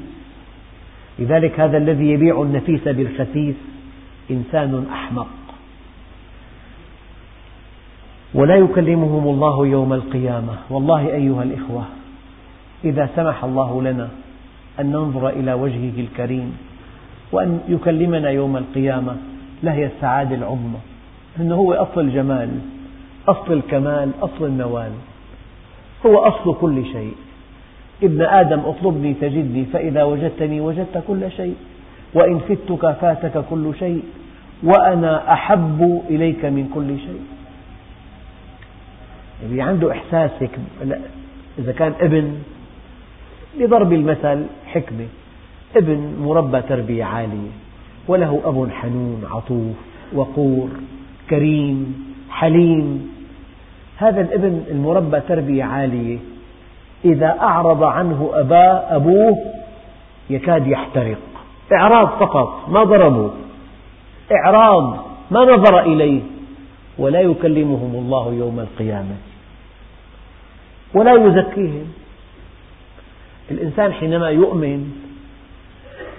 لذلك 1.18 1.60
هذا 1.60 1.76
الذي 1.76 2.10
يبيع 2.10 2.42
النفيس 2.42 2.88
بالخسيس 2.88 3.54
إنسان 4.30 4.86
أحمق. 4.92 5.28
ولا 8.34 8.56
يكلمهم 8.56 9.28
الله 9.28 9.66
يوم 9.66 9.92
القيامة. 9.92 10.54
والله 10.70 11.14
أيها 11.14 11.42
الإخوة 11.42 11.84
إذا 12.84 13.08
سمح 13.16 13.44
الله 13.44 13.82
لنا 13.82 14.08
أن 14.80 14.86
ننظر 14.86 15.28
إلى 15.28 15.52
وجهه 15.52 16.00
الكريم. 16.00 16.56
وأن 17.32 17.60
يكلمنا 17.68 18.30
يوم 18.30 18.56
القيامة 18.56 19.16
لهي 19.62 19.86
السعادة 19.86 20.34
العظمى 20.36 20.78
أنه 21.40 21.54
هو 21.54 21.72
أصل 21.72 22.00
الجمال 22.00 22.50
أصل 23.28 23.52
الكمال 23.52 24.10
أصل 24.22 24.44
النوال 24.44 24.92
هو 26.06 26.18
أصل 26.18 26.54
كل 26.60 26.84
شيء. 26.92 27.14
ابن 28.02 28.22
آدم 28.22 28.60
اطلبني 28.60 29.14
تجدني 29.14 29.64
فإذا 29.64 30.02
وجدتني 30.02 30.60
وجدت 30.60 31.04
كل 31.08 31.30
شيء 31.30 31.54
وإن 32.14 32.38
فتك 32.38 32.92
فاتك 33.00 33.44
كل 33.50 33.72
شيء 33.78 34.02
وأنا 34.62 35.32
أحب 35.32 36.02
إليك 36.10 36.44
من 36.44 36.70
كل 36.74 36.98
شيء. 36.98 37.20
اللي 39.42 39.62
عنده 39.62 39.92
إحساس 39.92 40.30
إذا 41.58 41.72
كان 41.72 41.92
ابن 42.00 42.34
بضرب 43.58 43.92
المثل 43.92 44.44
حكمة. 44.66 45.06
ابن 45.76 46.16
مربى 46.20 46.62
تربية 46.62 47.04
عالية 47.04 47.50
وله 48.08 48.40
أب 48.44 48.70
حنون 48.70 49.24
عطوف 49.30 49.76
وقور 50.12 50.68
كريم 51.30 52.06
حليم. 52.30 53.12
هذا 53.96 54.20
الابن 54.20 54.62
المربى 54.70 55.20
تربية 55.20 55.64
عالية 55.64 56.18
إذا 57.04 57.38
أعرض 57.40 57.82
عنه 57.82 58.30
أباه 58.32 58.96
أبوه 58.96 59.38
يكاد 60.30 60.66
يحترق. 60.66 61.18
إعراض 61.72 62.08
فقط 62.08 62.68
ما 62.68 62.84
ضربه. 62.84 63.30
إعراض 64.32 65.04
ما 65.30 65.40
نظر 65.40 65.80
إليه. 65.80 66.22
ولا 66.98 67.20
يكلمهم 67.20 67.94
الله 67.94 68.34
يوم 68.34 68.60
القيامة. 68.60 69.16
ولا 70.94 71.12
يزكيهم. 71.12 71.92
الإنسان 73.50 73.92
حينما 73.92 74.28
يؤمن 74.28 74.99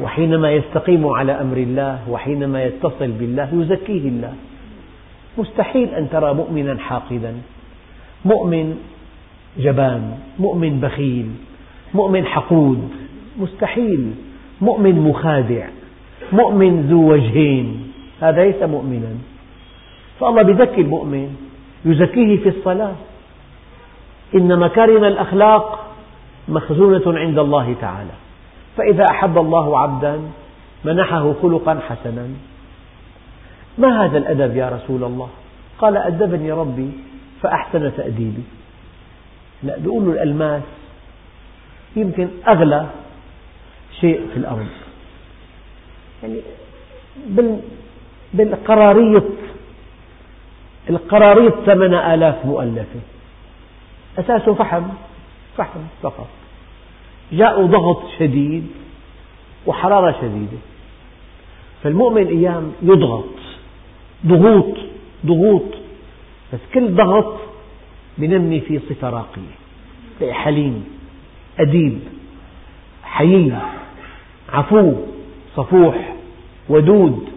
وحينما 0.02 0.52
يستقيم 0.52 1.08
على 1.08 1.32
أمر 1.32 1.58
الله 1.58 2.00
وحينما 2.10 2.64
يتصل 2.64 3.12
بالله 3.12 3.50
يزكيه 3.54 4.10
الله. 4.10 4.34
مستحيل 5.38 5.90
أن 5.90 6.10
ترى 6.10 6.34
مؤمنا 6.34 6.78
حاقدا. 6.78 7.34
مؤمن 8.26 8.78
جبان 9.58 10.18
مؤمن 10.40 10.80
بخيل 10.80 11.30
مؤمن 11.94 12.26
حقود. 12.26 12.90
مستحيل. 13.40 14.12
مؤمن 14.62 15.02
مخادع 15.02 15.68
مؤمن 16.34 16.82
ذو 16.82 17.14
وجهين. 17.14 17.92
هذا 18.22 18.44
ليس 18.44 18.64
مؤمنا. 18.64 19.16
فالله 20.20 20.50
يزكي 20.52 20.82
المؤمن 20.82 21.36
يزكيه 21.86 22.38
في 22.38 22.50
الصلاة. 22.50 22.96
إن 24.36 24.60
مكارم 24.60 25.04
الأخلاق 25.04 25.94
مخزونة 26.50 27.20
عند 27.20 27.40
الله 27.40 27.76
تعالى. 27.82 28.16
فإذا 28.78 29.06
أحب 29.12 29.38
الله 29.38 29.80
عبدا 29.80 30.22
منحه 30.86 31.34
خلقا 31.42 31.80
حسنا. 31.90 32.28
ما 33.78 34.06
هذا 34.06 34.18
الأدب 34.18 34.56
يا 34.56 34.70
رسول 34.70 35.04
الله؟ 35.04 35.30
قال 35.80 35.98
أدبني 35.98 36.52
ربي 36.52 36.92
فأحسن 37.42 37.92
تأديبي. 37.98 38.44
لا 39.64 39.78
بيقولوا 39.78 40.14
الألماس 40.14 40.64
يمكن 41.96 42.28
أغلى 42.48 42.88
شيء 44.00 44.28
في 44.34 44.38
الأرض. 44.38 44.68
يعني 46.24 46.42
بالقراريط 48.34 49.24
القراريط 50.90 51.54
ثمن 51.66 51.94
آلاف 51.94 52.46
مؤلفة. 52.46 53.00
أساسه 54.20 54.54
فحم 54.54 54.84
فحم 55.58 55.80
فقط. 56.02 56.28
جاء 57.32 57.66
ضغط 57.66 58.04
شديد 58.20 58.68
وحرارة 59.66 60.16
شديدة. 60.22 60.58
فالمؤمن 61.84 62.28
أيام 62.28 62.72
يضغط 62.84 63.36
ضغوط 64.26 64.78
ضغوط. 65.26 65.74
بس 66.54 66.60
كل 66.74 66.96
ضغط 66.96 67.40
بنمي 68.18 68.60
فيه 68.60 68.80
صفة 68.90 69.10
راقية 69.10 70.34
حليم 70.34 70.86
أديب 71.60 72.00
حيي 73.04 73.58
عفو 74.50 74.94
صفوح 75.56 76.16
ودود 76.70 77.30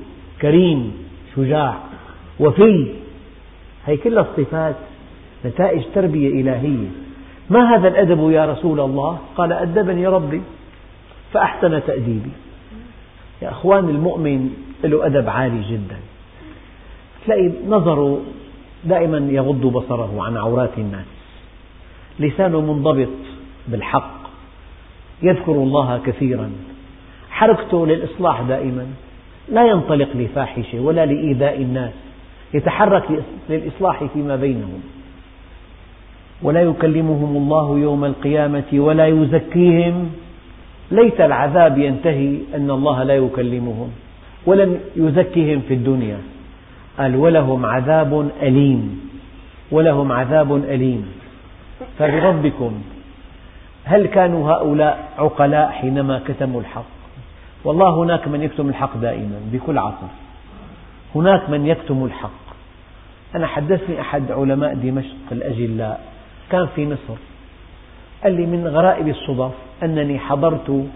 كريم 0.42 0.92
شجاع 1.37 1.80
وفي. 2.40 2.87
هي 3.87 3.96
كلها 3.96 4.26
الصفات 4.30 4.76
نتائج 5.46 5.83
تربية 5.94 6.40
إلهية. 6.40 6.88
ما 7.50 7.76
هذا 7.76 7.88
الأدب 7.88 8.30
يا 8.30 8.46
رسول 8.46 8.80
الله؟ 8.80 9.18
قال 9.37 9.52
أدبني 9.52 10.07
ربي 10.07 10.42
فأحسن 11.33 11.83
تأديبي. 11.87 12.30
يا 13.42 13.50
أخوان 13.50 13.88
المؤمن 13.88 14.50
له 14.85 15.07
أدب 15.07 15.28
عالي 15.28 15.62
جدا. 15.70 15.96
تلاقي 17.26 17.50
نظره 17.68 18.20
دائما 18.85 19.18
يغض 19.33 19.61
بصره 19.61 20.14
عن 20.18 20.37
عورات 20.37 20.78
الناس. 20.78 21.07
لسانه 22.18 22.61
منضبط 22.61 23.09
بالحق. 23.68 24.14
يذكر 25.22 25.52
الله 25.52 26.00
كثيرا. 26.07 26.50
حركته 27.30 27.87
للإصلاح 27.87 28.42
دائما. 28.42 28.87
لا 29.48 29.66
ينطلق 29.66 30.09
لفاحشة 30.14 30.80
ولا 30.80 31.07
لإيذاء 31.07 31.62
الناس. 31.62 31.92
يتحرك 32.54 33.24
للإصلاح 33.48 34.04
فيما 34.04 34.37
بينهم. 34.37 34.83
ولا 36.42 36.61
يكلمهم 36.61 37.37
الله 37.37 37.79
يوم 37.79 38.05
القيامة 38.05 38.70
ولا 38.73 39.07
يزكيهم. 39.07 40.11
ليت 40.90 41.20
العذاب 41.20 41.79
ينتهي 41.79 42.38
أن 42.55 42.70
الله 42.70 43.03
لا 43.03 43.16
يكلمهم 43.16 43.90
ولم 44.47 44.81
يزكهم 44.97 45.61
في 45.68 45.75
الدنيا. 45.75 46.18
قال 46.99 47.16
ولهم 47.16 47.66
عذاب 47.66 48.31
أليم 48.42 49.11
ولهم 49.70 50.12
عذاب 50.12 50.57
أليم. 50.57 51.12
فبربكم 51.99 52.73
هل 53.85 54.07
كانوا 54.07 54.53
هؤلاء 54.53 55.09
عقلاء 55.18 55.70
حينما 55.70 56.20
كتموا 56.29 56.61
الحق؟ 56.61 56.85
والله 57.64 57.94
هناك 58.03 58.29
من 58.29 58.42
يكتم 58.42 58.68
الحق 58.68 58.97
دائما 58.97 59.40
بكل 59.53 59.79
عصر. 59.79 60.07
هناك 61.14 61.51
من 61.51 61.66
يكتم 61.66 62.05
الحق. 62.05 62.44
أنا 63.35 63.47
حدثني 63.47 64.01
أحد 64.01 64.33
علماء 64.33 64.75
دمشق 64.75 65.16
الأجلاء. 65.33 66.13
كان 66.50 66.66
في 66.74 66.87
مصر. 66.87 67.18
قال 68.24 68.35
لي 68.35 68.46
من 68.46 68.66
غرائب 68.66 69.09
الصدف 69.09 69.52
أنني 69.83 70.18
حضرت 70.18 70.87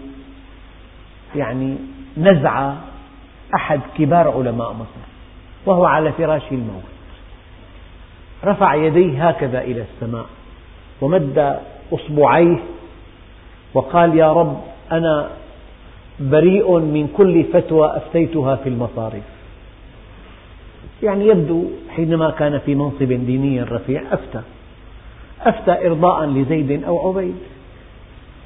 يعني 1.35 1.75
نزعة 2.17 2.77
أحد 3.55 3.79
كبار 3.97 4.31
علماء 4.31 4.73
مصر 4.73 5.05
وهو 5.65 5.85
على 5.85 6.11
فراش 6.11 6.51
الموت. 6.51 6.83
رفع 8.45 8.75
يديه 8.75 9.29
هكذا 9.29 9.61
إلى 9.61 9.81
السماء 9.81 10.25
ومد 11.01 11.59
أصبعيه 11.93 12.59
وقال 13.73 14.17
يا 14.17 14.33
رب 14.33 14.61
أنا 14.91 15.29
بريء 16.19 16.79
من 16.79 17.07
كل 17.17 17.43
فتوى 17.43 17.97
أفتيتها 17.97 18.55
في 18.55 18.69
المصارف. 18.69 19.23
يعني 21.03 21.27
يبدو 21.27 21.65
حينما 21.95 22.29
كان 22.29 22.59
في 22.59 22.75
منصب 22.75 23.07
ديني 23.07 23.63
رفيع 23.63 24.03
أفتى. 24.11 24.41
أفتى 25.41 25.87
إرضاء 25.87 26.25
لزيد 26.25 26.83
أو 26.83 27.09
عبيد. 27.09 27.35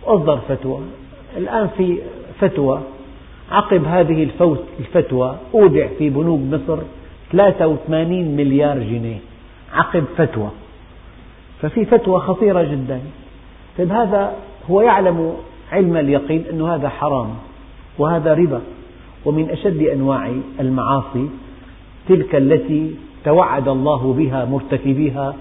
أصدر 0.05 0.37
فتوى. 0.37 0.79
الآن 1.37 1.69
في 1.77 1.97
فتوى. 2.39 2.79
عقب 3.51 3.85
هذه 3.85 4.29
الفتوى 4.79 5.35
أودع 5.53 5.87
في 5.97 6.09
بنوك 6.09 6.39
مصر 6.39 6.77
83 7.31 8.35
مليار 8.35 8.79
جنيه. 8.79 9.19
عقب 9.73 10.03
فتوى. 10.17 10.49
ففي 11.61 11.85
فتوى 11.85 12.19
خطيرة 12.19 12.63
جدا. 12.63 12.99
طيب 13.77 13.91
هذا 13.91 14.33
هو 14.69 14.81
يعلم 14.81 15.33
علم 15.71 15.97
اليقين 15.97 16.43
أن 16.51 16.61
هذا 16.61 16.89
حرام 16.89 17.29
وهذا 17.97 18.33
ربا. 18.33 18.61
ومن 19.25 19.49
أشد 19.49 19.81
أنواع 19.81 20.31
المعاصي 20.59 21.29
تلك 22.07 22.35
التي 22.35 22.95
توعد 23.25 23.67
الله 23.67 24.13
بها 24.13 24.45
مرتكبيها 24.45 25.35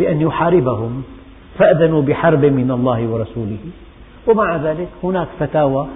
بأن 0.00 0.20
يحاربهم 0.20 1.02
فأذنوا 1.58 2.02
بحرب 2.02 2.44
من 2.44 2.70
الله 2.70 3.00
ورسوله. 3.06 3.58
ومع 4.26 4.56
ذلك 4.56 4.88
هناك 5.04 5.28
فتاوى 5.40 5.86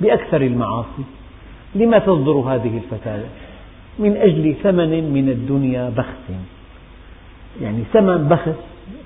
بأكثر 0.00 0.40
المعاصي. 0.42 1.04
لما 1.74 1.98
تصدر 1.98 2.32
هذه 2.32 2.80
الفتاوى؟ 2.84 3.28
من 3.98 4.16
أجل 4.16 4.54
ثمن 4.62 5.12
من 5.12 5.28
الدنيا 5.28 5.92
بخس. 5.96 6.26
يعني 7.62 7.82
ثمن 7.92 8.28
بخس 8.28 8.60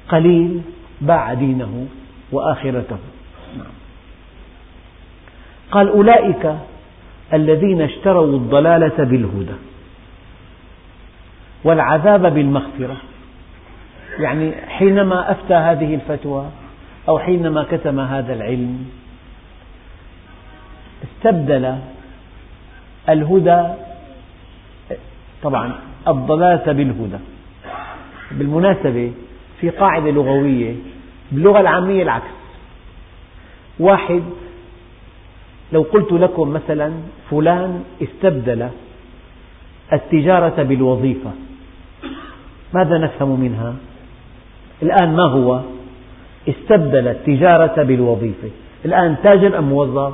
قليل 0.08 0.60
باع 1.00 1.34
دينه 1.34 1.86
وآخرته. 2.32 2.98
نعم. 3.58 3.74
قال 5.70 5.88
أولئك 5.88 6.54
الذين 7.32 7.80
اشتروا 7.82 8.26
الضلالة 8.26 9.04
بالهدى 9.04 9.58
والعذاب 11.64 12.34
بالمغفرة. 12.34 12.96
يعني 14.18 14.52
حينما 14.68 15.30
أفتى 15.30 15.54
هذه 15.54 15.94
الفتوى 15.94 16.46
أو 17.08 17.18
حينما 17.18 17.62
كتم 17.70 18.00
هذا 18.00 18.32
العلم 18.32 18.86
استبدل 21.04 21.78
الهدى 23.08 23.74
طبعا 25.42 25.72
الضلالة 26.08 26.72
بالهدى 26.72 27.18
بالمناسبة 28.30 29.12
في 29.60 29.70
قاعدة 29.70 30.10
لغوية 30.10 30.74
باللغة 31.32 31.60
العامية 31.60 32.02
العكس 32.02 32.34
واحد 33.78 34.22
لو 35.72 35.82
قلت 35.82 36.12
لكم 36.12 36.48
مثلا 36.50 36.92
فلان 37.30 37.84
استبدل 38.02 38.68
التجارة 39.92 40.62
بالوظيفة 40.62 41.30
ماذا 42.74 42.98
نفهم 42.98 43.40
منها؟ 43.40 43.74
الآن 44.84 45.16
ما 45.16 45.22
هو؟ 45.22 45.60
استبدل 46.48 47.08
التجارة 47.08 47.82
بالوظيفة. 47.82 48.48
الآن 48.84 49.16
تاجر 49.22 49.58
أم 49.58 49.64
موظف؟ 49.64 50.12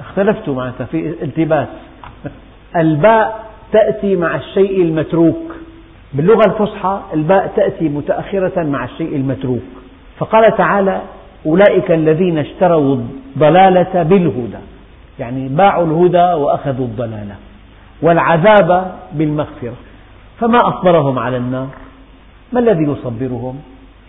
اختلفتوا 0.00 0.54
معناتها 0.54 0.84
في 0.84 1.08
التباس. 1.22 1.68
الباء 2.76 3.46
تأتي 3.72 4.16
مع 4.16 4.36
الشيء 4.36 4.82
المتروك. 4.82 5.52
باللغة 6.12 6.42
الفصحى 6.46 7.00
الباء 7.14 7.52
تأتي 7.56 7.88
متأخرة 7.88 8.62
مع 8.62 8.84
الشيء 8.84 9.16
المتروك. 9.16 9.62
فقال 10.18 10.56
تعالى 10.56 11.02
أولئك 11.46 11.90
الذين 11.90 12.38
اشتروا 12.38 12.96
الضلالة 12.96 14.02
بالهدى. 14.02 14.58
يعني 15.18 15.48
باعوا 15.48 15.86
الهدى 15.86 16.42
وأخذوا 16.42 16.86
الضلالة. 16.86 17.34
والعذاب 18.02 18.94
بالمغفرة. 19.12 19.74
فما 20.40 20.58
أصبرهم 20.68 21.18
على 21.18 21.36
النار؟ 21.36 21.68
ما 22.52 22.60
الذي 22.60 22.84
يصبرهم؟ 22.84 23.58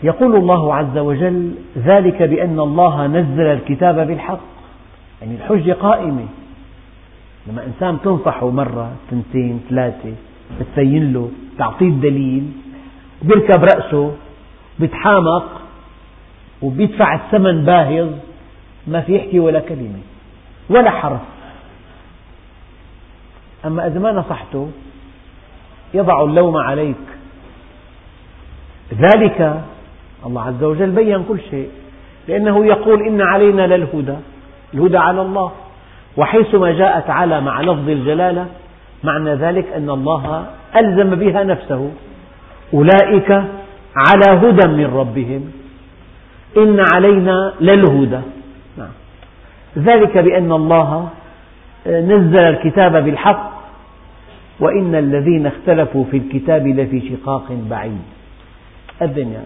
يقول 0.03 0.35
الله 0.35 0.75
عز 0.75 0.97
وجل 0.97 1.51
ذلك 1.77 2.23
بأن 2.23 2.59
الله 2.59 3.07
نزل 3.07 3.45
الكتاب 3.45 4.07
بالحق. 4.07 4.39
يعني 5.21 5.35
الحجة 5.35 5.73
قائمة. 5.73 6.25
لما 7.47 7.65
إنسان 7.65 7.97
تنصحه 8.03 8.49
مرة 8.49 8.91
سنتين 9.09 9.61
ثلاثة 9.69 10.13
بتبين 10.59 11.13
له 11.13 11.31
تعطيه 11.57 11.87
الدليل 11.87 12.51
بيركب 13.21 13.63
رأسه 13.63 14.11
بيتحامق 14.79 15.61
وبيدفع 16.61 17.15
الثمن 17.15 17.65
باهظ 17.65 18.09
ما 18.87 19.01
في 19.01 19.15
يحكي 19.15 19.39
ولا 19.39 19.59
كلمة 19.59 19.99
ولا 20.69 20.91
حرف. 20.91 21.21
أما 23.65 23.87
إذا 23.87 23.99
ما 23.99 24.11
نصحته 24.11 24.69
يضع 25.93 26.23
اللوم 26.23 26.57
عليك. 26.57 26.95
ذلك 28.93 29.61
الله 30.25 30.41
عز 30.41 30.63
وجل 30.63 30.91
بين 30.91 31.23
كل 31.23 31.39
شيء 31.49 31.69
لأنه 32.27 32.65
يقول 32.65 33.07
إن 33.07 33.21
علينا 33.21 33.67
للهدى 33.67 34.15
الهدى 34.73 34.97
على 34.97 35.21
الله. 35.21 35.51
وحيثما 36.17 36.71
جاءت 36.71 37.09
على 37.09 37.41
مع 37.41 37.61
لفظ 37.61 37.89
الجلالة 37.89 38.47
معنى 39.03 39.33
ذلك 39.33 39.65
أن 39.75 39.89
الله 39.89 40.45
ألزم 40.75 41.15
بها 41.15 41.43
نفسه. 41.43 41.91
أولئك 42.73 43.31
على 43.95 44.47
هدى 44.47 44.67
من 44.67 44.93
ربهم. 44.95 45.51
إن 46.57 46.79
علينا 46.93 47.53
للهدى. 47.61 48.19
نعم. 48.77 48.89
ذلك 49.77 50.17
بأن 50.17 50.51
الله 50.51 51.09
نزل 51.87 52.39
الكتاب 52.39 53.03
بالحق. 53.03 53.56
وإن 54.59 54.95
الذين 54.95 55.45
اختلفوا 55.45 56.03
في 56.11 56.17
الكتاب 56.17 56.67
لفي 56.67 57.09
شقاق 57.09 57.51
بعيد. 57.69 58.01
الدنيا 59.01 59.43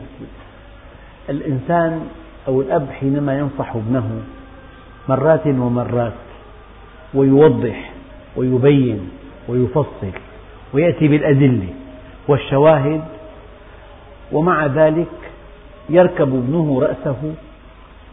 الإنسان 1.30 2.02
أو 2.47 2.62
الأب 2.62 2.88
حينما 3.00 3.39
ينصح 3.39 3.76
ابنه 3.76 4.21
مرات 5.10 5.47
ومرات 5.47 6.13
ويوضح 7.13 7.91
ويبين 8.36 9.10
ويفصل 9.47 10.12
ويأتي 10.74 11.08
بالأدلة 11.08 11.67
والشواهد 12.28 13.02
ومع 14.32 14.65
ذلك 14.65 15.08
يركب 15.89 16.36
ابنه 16.36 16.80
رأسه 16.82 17.34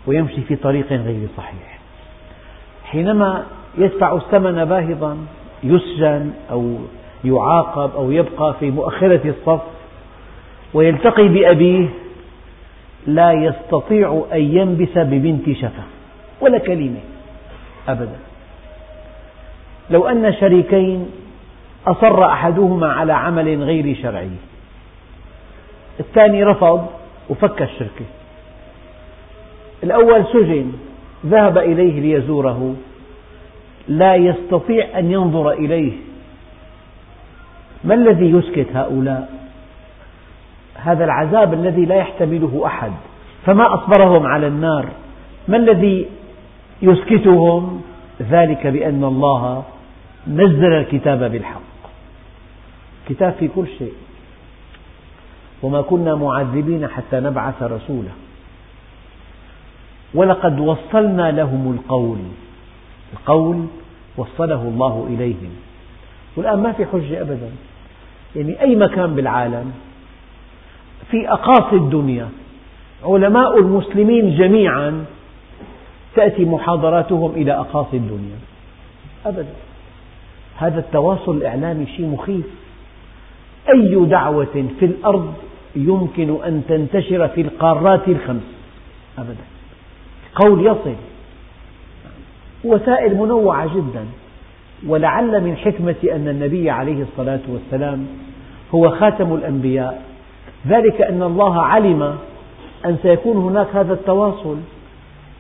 ويمشي 0.07 0.41
في 0.41 0.57
طريق 0.57 0.93
غير 0.93 1.29
صحيح. 1.37 1.79
حينما 2.85 3.47
يدفع 3.79 4.17
الثمن 4.17 4.65
باهظا 4.65 5.17
يسجن 5.63 6.31
أو 6.51 6.77
يعاقب 7.25 7.91
أو 7.97 8.11
يبقى 8.11 8.55
في 8.61 8.71
مؤخرة 8.71 9.21
الصف 9.25 9.61
ويلتقي 10.75 11.29
بأبيه 11.29 11.89
لا 13.07 13.33
يستطيع 13.33 14.25
أن 14.33 14.41
ينبس 14.41 14.99
ببنت 14.99 15.51
شفة 15.57 15.83
ولا 16.41 16.59
كلمة 16.59 17.01
أبدا. 17.89 18.19
لو 19.91 20.09
أن 20.09 20.33
شريكين 20.41 21.11
أصر 21.87 22.25
أحدهما 22.25 22.93
على 22.93 23.13
عمل 23.13 23.63
غير 23.63 23.97
شرعي 24.03 24.31
الثاني 26.01 26.45
رفض 26.45 26.87
وفك 27.31 27.63
الشركة. 27.63 28.05
الأول 29.83 30.25
سجن 30.33 30.73
ذهب 31.27 31.59
إليه 31.59 32.01
ليزوره 32.01 32.75
لا 33.89 34.15
يستطيع 34.15 34.99
أن 34.99 35.11
ينظر 35.11 35.51
إليه. 35.51 35.93
ما 37.85 37.95
الذي 37.95 38.31
يسكت 38.31 38.67
هؤلاء؟ 38.75 39.31
هذا 40.75 41.05
العذاب 41.05 41.55
الذي 41.55 41.85
لا 41.85 41.95
يحتمله 41.95 42.63
أحد. 42.67 42.93
فما 43.47 43.75
أصبرهم 43.75 44.27
على 44.27 44.47
النار؟ 44.47 44.89
ما 45.49 45.57
الذي 45.57 46.07
يسكتهم؟ 46.83 47.83
ذلك 48.31 48.67
بأن 48.67 49.05
الله 49.05 49.65
نزل 50.27 50.73
الكتاب 50.73 51.33
بالحق. 51.33 51.61
كتاب 53.09 53.33
في 53.39 53.49
كل 53.49 53.67
شيء. 53.79 53.93
وما 55.63 55.81
كنا 55.81 56.15
معذبين 56.15 56.89
حتى 56.89 57.21
نبعث 57.21 57.63
رسولا. 57.63 58.11
ولقد 60.15 60.61
وصلنا 60.61 61.31
لهم 61.31 61.79
القول. 61.79 62.19
القول 63.13 63.67
وصله 64.17 64.63
الله 64.63 65.07
إليهم. 65.11 65.51
والآن 66.37 66.63
ما 66.63 66.73
في 66.73 66.87
حجة 66.87 67.21
أبدا. 67.21 67.51
يعني 68.37 68.61
أي 68.61 68.77
مكان 68.77 69.15
بالعالم 69.15 69.73
في 71.11 71.29
أقاصي 71.29 71.77
الدنيا 71.77 72.29
علماء 73.05 73.59
المسلمين 73.59 74.37
جميعا 74.37 75.05
تأتي 76.15 76.45
محاضراتهم 76.45 77.31
إلى 77.31 77.53
أقاصي 77.53 77.97
الدنيا. 77.97 78.37
أبدا. 79.27 79.55
هذا 80.57 80.79
التواصل 80.81 81.37
الإعلامي 81.37 81.87
شيء 81.87 82.07
مخيف. 82.07 82.47
أي 83.75 84.05
دعوة 84.05 84.69
في 84.81 84.87
الأرض 84.87 85.35
يمكن 85.77 86.45
أن 86.45 86.63
تنتشر 86.69 87.29
في 87.29 87.41
القارات 87.41 88.09
الخمس؟ 88.09 88.43
أبدا. 89.19 89.45
قول 90.35 90.67
يصل. 90.67 90.95
وسائل 92.65 93.17
منوعة 93.17 93.77
جدا. 93.77 94.05
ولعل 94.87 95.41
من 95.41 95.57
حكمة 95.57 95.97
أن 96.13 96.29
النبي 96.29 96.71
عليه 96.71 97.03
الصلاة 97.03 97.41
والسلام 97.49 98.07
هو 98.75 98.91
خاتم 98.91 99.35
الأنبياء. 99.35 100.03
ذلك 100.67 101.01
أن 101.01 101.23
الله 101.23 101.63
علم 101.63 102.03
أن 102.87 102.97
سيكون 103.03 103.37
هناك 103.37 103.67
هذا 103.75 103.93
التواصل 103.93 104.57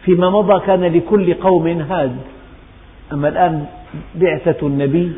فيما 0.05 0.31
مضى 0.31 0.67
كان 0.67 0.85
لكل 0.85 1.35
قوم 1.35 1.67
هاد. 1.67 2.17
أما 3.13 3.29
الآن 3.29 3.67
بعثة 4.15 4.67
النبي 4.67 5.13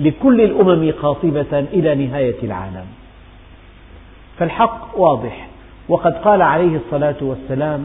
لكل 0.00 0.40
الأمم 0.40 0.92
قاطبة 1.02 1.58
إلى 1.72 2.06
نهاية 2.06 2.36
العالم. 2.42 2.86
فالحق 4.38 4.98
واضح. 5.00 5.48
وقد 5.88 6.14
قال 6.14 6.42
عليه 6.42 6.76
الصلاة 6.76 7.16
والسلام 7.20 7.84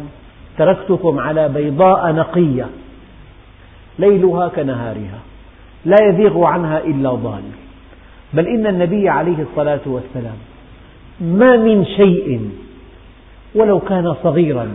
تركتكم 0.58 1.20
على 1.20 1.50
بيضاء 1.50 2.12
نقية. 2.12 2.70
ليلها 4.00 4.48
كنهارها 4.48 5.20
لا 5.86 5.96
يزيغ 6.10 6.44
عنها 6.44 6.84
إلا 6.84 7.10
ضال. 7.10 7.44
بل 8.34 8.48
إن 8.48 8.68
النبي 8.68 9.10
عليه 9.10 9.46
الصلاة 9.52 9.82
والسلام 9.86 10.38
ما 11.22 11.58
من 11.58 11.86
شيء 11.86 12.50
ولو 13.56 13.80
كان 13.80 14.16
صغيرا 14.24 14.68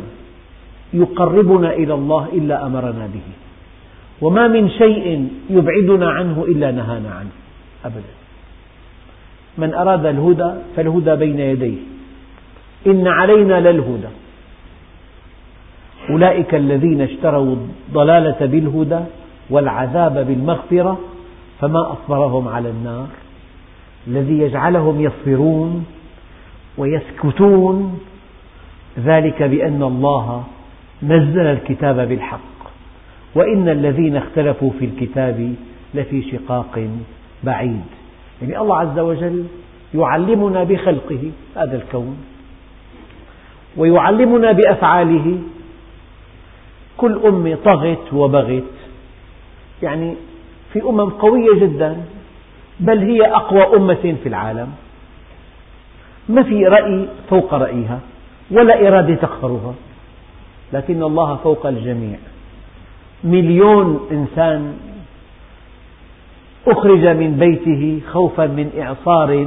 يقربنا 0.93 1.73
إلى 1.73 1.95
الله 1.95 2.29
إلا 2.33 2.67
أمرنا 2.67 3.07
به. 3.15 3.27
وما 4.21 4.49
من 4.49 4.71
شيء 4.71 5.29
يبعدنا 5.51 6.11
عنه 6.11 6.45
إلا 6.49 6.71
نهانا 6.71 7.11
عنه. 7.11 7.31
أبدا. 7.85 8.15
من 9.59 9.75
أراد 9.75 10.07
الهدى 10.07 10.55
فالهدى 10.77 11.17
بين 11.17 11.41
يديه. 11.41 11.79
إن 12.87 13.07
علينا 13.07 13.61
للهدى. 13.61 14.09
أولئك 16.11 16.55
الذين 16.55 17.01
اشتروا 17.01 17.57
الضلالة 17.89 18.47
بالهدى 18.47 19.01
والعذاب 19.51 20.27
بالمغفرة 20.27 20.99
فما 21.61 21.93
أصبرهم 21.93 22.49
على 22.49 22.71
النار. 22.71 23.07
الذي 24.07 24.39
يجعلهم 24.39 25.01
يصبرون 25.01 25.87
ويسكتون 26.79 27.99
ذلك 28.99 29.43
بأن 29.43 29.83
الله 29.83 30.45
نزل 31.03 31.41
الكتاب 31.47 32.09
بالحق. 32.09 32.41
وإن 33.35 33.69
الذين 33.69 34.17
اختلفوا 34.17 34.71
في 34.79 34.85
الكتاب 34.85 35.55
لفي 35.95 36.23
شقاق 36.31 36.89
بعيد. 37.45 37.85
يعني 38.43 38.59
الله 38.61 38.77
عز 38.79 38.99
وجل 38.99 39.45
يعلمنا 39.95 40.65
بخلقه 40.65 41.31
هذا 41.57 41.77
الكون. 41.77 42.17
ويعلمنا 43.77 44.53
بأفعاله 44.53 45.39
كل 46.97 47.21
أمة 47.25 47.59
طغت 47.65 48.13
وبغت. 48.13 48.63
يعني 49.83 50.15
في 50.73 50.83
أمم 50.83 51.11
قوية 51.11 51.61
جدا 51.61 51.97
بل 52.81 52.99
هي 52.99 53.27
أقوى 53.27 53.77
أمة 53.77 54.15
في 54.23 54.29
العالم. 54.29 54.69
ما 56.29 56.43
في 56.43 56.67
رأي 56.67 57.09
فوق 57.31 57.55
رأيها 57.55 58.01
ولا 58.51 58.89
إرادة 58.89 59.15
تقهرها. 59.15 59.75
لكن 60.73 61.03
الله 61.03 61.37
فوق 61.37 61.67
الجميع. 61.67 62.19
مليون 63.25 64.09
إنسان 64.11 64.77
أخرج 66.67 67.07
من 67.07 67.37
بيته 67.37 68.01
خوفا 68.13 68.47
من 68.47 68.71
إعصار 68.79 69.47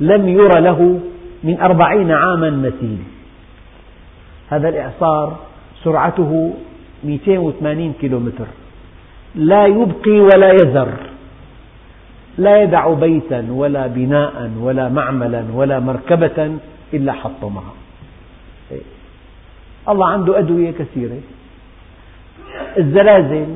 لم 0.00 0.28
ير 0.28 0.58
له 0.58 1.00
من 1.44 1.60
أربعين 1.60 2.12
عاما 2.12 2.50
مثيل 2.50 2.98
هذا 4.48 4.68
الإعصار 4.68 5.36
سرعته 5.84 6.54
280 7.04 7.92
كيلومتر. 8.00 8.46
لا 9.34 9.66
يبقي 9.66 10.20
ولا 10.20 10.50
يذر. 10.52 10.92
لا 12.38 12.62
يدع 12.62 12.92
بيتا 12.92 13.46
ولا 13.50 13.86
بناء 13.86 14.50
ولا 14.60 14.88
معملا 14.88 15.44
ولا 15.54 15.80
مركبة 15.80 16.58
إلا 16.94 17.12
حطمها. 17.12 17.72
الله 19.88 20.06
عنده 20.06 20.38
أدوية 20.38 20.70
كثيرة. 20.70 21.20
الزلازل 22.78 23.46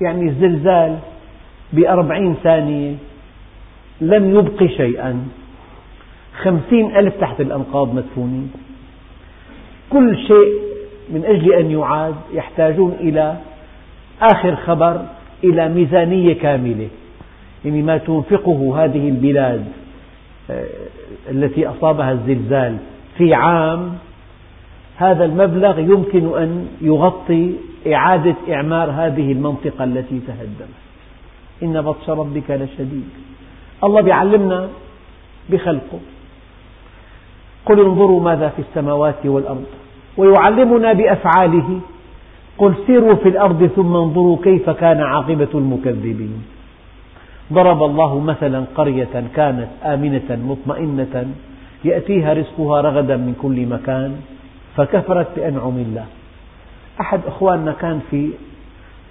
يعني 0.00 0.22
الزلزال 0.28 0.98
بأربعين 1.72 2.34
ثانية 2.42 2.94
لم 4.00 4.38
يبق 4.38 4.64
شيئا. 4.64 5.28
خمسين 6.42 6.96
ألف 6.96 7.14
تحت 7.20 7.40
الأنقاض 7.40 7.94
مدفونين. 7.94 8.52
كل 9.90 10.16
شيء 10.16 10.73
من 11.08 11.24
أجل 11.24 11.52
أن 11.52 11.70
يعاد 11.70 12.14
يحتاجون 12.32 12.96
إلى 13.00 13.36
آخر 14.22 14.56
خبر 14.56 15.00
إلى 15.44 15.68
ميزانية 15.68 16.34
كاملة. 16.34 16.88
يعني 17.64 17.82
ما 17.82 17.98
تنفقه 17.98 18.84
هذه 18.84 19.08
البلاد 19.08 19.64
آه، 20.50 20.64
التي 21.30 21.66
أصابها 21.66 22.12
الزلزال 22.12 22.76
في 23.18 23.34
عام 23.34 23.98
هذا 24.96 25.24
المبلغ 25.24 25.78
يمكن 25.78 26.38
أن 26.38 26.68
يغطي 26.80 27.54
إعادة 27.92 28.34
إعمار 28.50 28.90
هذه 28.90 29.32
المنطقة 29.32 29.84
التي 29.84 30.20
تهدمت 30.26 30.84
إن 31.62 31.82
بطش 31.82 32.10
ربك 32.10 32.50
لشديد. 32.50 33.08
الله 33.84 34.08
يعلمنا 34.08 34.68
بخلقه. 35.50 36.00
قل 37.66 37.80
انظروا 37.80 38.20
ماذا 38.20 38.48
في 38.48 38.62
السماوات 38.62 39.26
والأرض. 39.26 39.66
ويعلمنا 40.16 40.92
بأفعاله. 40.92 41.80
قل 42.58 42.74
سيروا 42.86 43.14
في 43.14 43.28
الأرض 43.28 43.66
ثم 43.66 43.96
انظروا 43.96 44.38
كيف 44.44 44.70
كان 44.70 45.00
عاقبة 45.00 45.48
المكذبين. 45.54 46.42
ضرب 47.52 47.82
الله 47.82 48.20
مثلا 48.20 48.64
قرية 48.74 49.24
كانت 49.36 49.68
آمنة 49.84 50.28
مطمئنة 50.30 51.26
يأتيها 51.84 52.32
رزقها 52.32 52.80
رغدا 52.80 53.16
من 53.16 53.34
كل 53.42 53.66
مكان 53.66 54.16
فكفرت 54.76 55.26
بأنعم 55.36 55.76
الله. 55.76 56.06
أحد 57.00 57.20
أخواننا 57.26 57.72
كان 57.72 58.00
في 58.10 58.30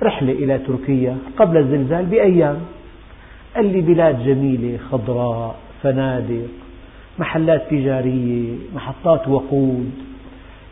رحلة 0.04 0.32
إلى 0.32 0.58
تركيا 0.58 1.18
قبل 1.38 1.58
الزلزال 1.58 2.06
بأيام. 2.06 2.58
قال 3.56 3.66
لي 3.66 3.82
بلاد 3.82 4.24
جميلة 4.24 4.78
خضراء 4.92 5.56
فنادق 5.84 6.48
محلات 7.20 7.62
تجارية 7.70 8.54
محطات 8.76 9.28
وقود. 9.28 9.92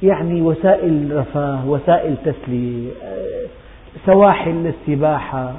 يعني 0.03 0.41
وسائل 0.41 1.17
رفاه 1.17 1.69
وسائل 1.69 2.15
تسلية 2.25 2.91
سواحل 4.05 4.51
للسباحة 4.51 5.53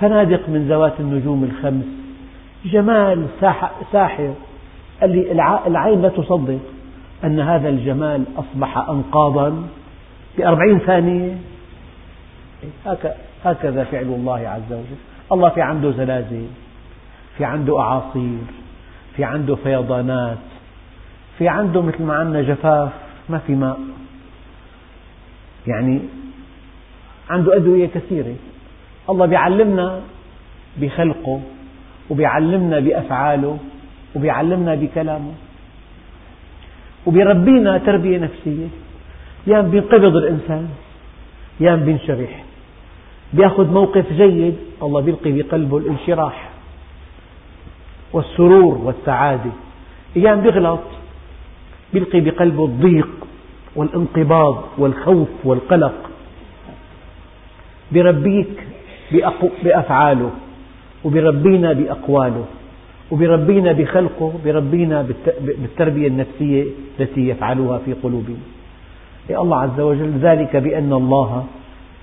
فنادق 0.00 0.48
من 0.48 0.68
ذوات 0.68 0.92
النجوم 1.00 1.44
الخمس 1.44 1.84
جمال 2.64 3.26
ساحر. 3.92 4.34
قال 5.00 5.10
لي 5.10 5.32
العين 5.66 6.02
لا 6.02 6.08
تصدق 6.08 6.58
أن 7.24 7.40
هذا 7.40 7.68
الجمال 7.68 8.24
أصبح 8.36 8.88
أنقاضا 8.88 9.62
بأربعين 10.38 10.78
ثانية. 10.78 11.36
هكذا 13.44 13.84
فعل 13.84 14.02
الله 14.02 14.48
عز 14.48 14.72
وجل. 14.72 14.98
الله 15.32 15.48
في 15.48 15.62
عنده 15.62 15.90
زلازل 15.90 16.46
في 17.36 17.44
عنده 17.44 17.80
أعاصير 17.80 18.38
في 19.16 19.24
عنده 19.24 19.54
فيضانات 19.54 20.38
في 21.38 21.48
عنده 21.48 21.82
مثل 21.82 22.02
ما 22.02 22.14
عندنا 22.14 22.42
جفاف. 22.42 22.92
ما 23.28 23.38
في 23.38 23.54
ماء. 23.54 23.80
يعني 25.66 26.00
عنده 27.30 27.56
أدوية 27.56 27.86
كثيرة. 27.86 28.34
الله 29.10 29.26
بيعلمنا 29.26 30.00
بخلقه 30.76 31.40
وبيعلمنا 32.10 32.80
بأفعاله 32.80 33.58
وبيعلمنا 34.16 34.74
بكلامه 34.74 35.32
وبيربينا 37.06 37.78
تربية 37.78 38.18
نفسية. 38.18 38.66
يا 39.46 39.60
بينقبض 39.60 40.16
الإنسان 40.16 40.68
يا 41.60 41.76
بينشرح. 41.76 42.44
بيأخذ 43.32 43.72
موقف 43.72 44.12
جيد 44.12 44.56
الله 44.82 45.00
بيلقي 45.00 45.32
بقلبه 45.32 45.78
الانشراح 45.78 46.50
والسرور 48.12 48.74
والسعادة. 48.78 49.50
أيام 50.16 50.40
بيغلط 50.40 50.80
بيلقي 51.92 52.20
بقلبه 52.20 52.64
الضيق 52.64 53.08
والانقباض 53.76 54.64
والخوف 54.78 55.28
والقلق. 55.44 55.94
بيربيك 57.92 58.66
بأفعاله 59.62 60.30
وبيربينا 61.04 61.72
بأقواله 61.72 62.44
وبيربينا 63.10 63.72
بخلقه 63.72 64.32
بيربينا 64.44 65.06
بالتربية 65.40 66.08
النفسية 66.08 66.64
التي 67.00 67.28
يفعلها 67.28 67.78
في 67.78 67.92
قلوبنا. 67.92 68.36
يا 69.30 69.42
الله 69.42 69.60
عز 69.60 69.80
وجل 69.80 70.12
ذلك 70.18 70.56
بأن 70.56 70.92
الله 70.92 71.46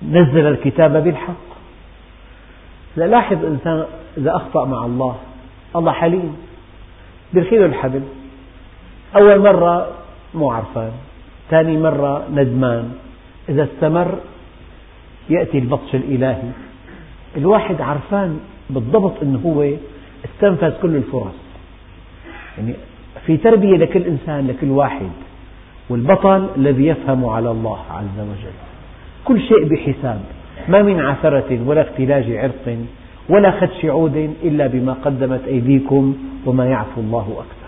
نزل 0.10 0.48
الكتاب 0.48 1.04
بالحق. 1.04 1.46
لاحظ 2.98 3.46
إنسان 3.46 3.86
إذا 4.18 4.36
أخطأ 4.36 4.66
مع 4.66 4.86
الله 4.86 5.16
الله 5.76 5.92
حليم 5.92 6.38
بيرخي 7.34 7.66
الحبل 7.66 8.02
أول 9.16 9.40
مرة 9.40 9.88
مو 10.34 10.52
عرفان 10.52 10.92
ثاني 11.50 11.78
مرة 11.78 12.24
ندمان. 12.34 12.92
إذا 13.50 13.64
استمر 13.64 14.16
يأتي 15.30 15.58
البطش 15.58 15.96
الإلهي. 15.96 16.50
الواحد 17.38 17.82
عرفان 17.82 18.40
بالضبط 18.70 19.14
أنه 19.22 19.42
هو 19.46 19.70
استنفذ 20.26 20.82
كل 20.82 20.96
الفرص. 20.96 21.36
يعني 22.58 22.74
في 23.26 23.38
تربية 23.38 23.78
لكل 23.78 24.02
إنسان 24.02 24.48
لكل 24.48 24.70
واحد. 24.70 25.10
والبطل 25.90 26.48
الذي 26.58 26.88
يفهم 26.88 27.26
على 27.26 27.52
الله 27.52 27.80
عز 27.92 28.20
وجل. 28.20 28.56
كل 29.26 29.42
شيء 29.42 29.64
بحساب. 29.66 30.22
ما 30.68 30.82
من 30.82 31.00
عثرة 31.00 31.60
ولا 31.66 31.82
اختلاج 31.82 32.32
عرق 32.32 32.78
ولا 33.30 33.52
خدش 33.52 33.86
عود 33.86 34.34
إلا 34.44 34.68
بما 34.68 34.94
قدمت 34.94 35.42
أيديكم 35.48 36.18
وما 36.46 36.66
يعفو 36.66 37.02
الله 37.02 37.28
أكثر. 37.38 37.65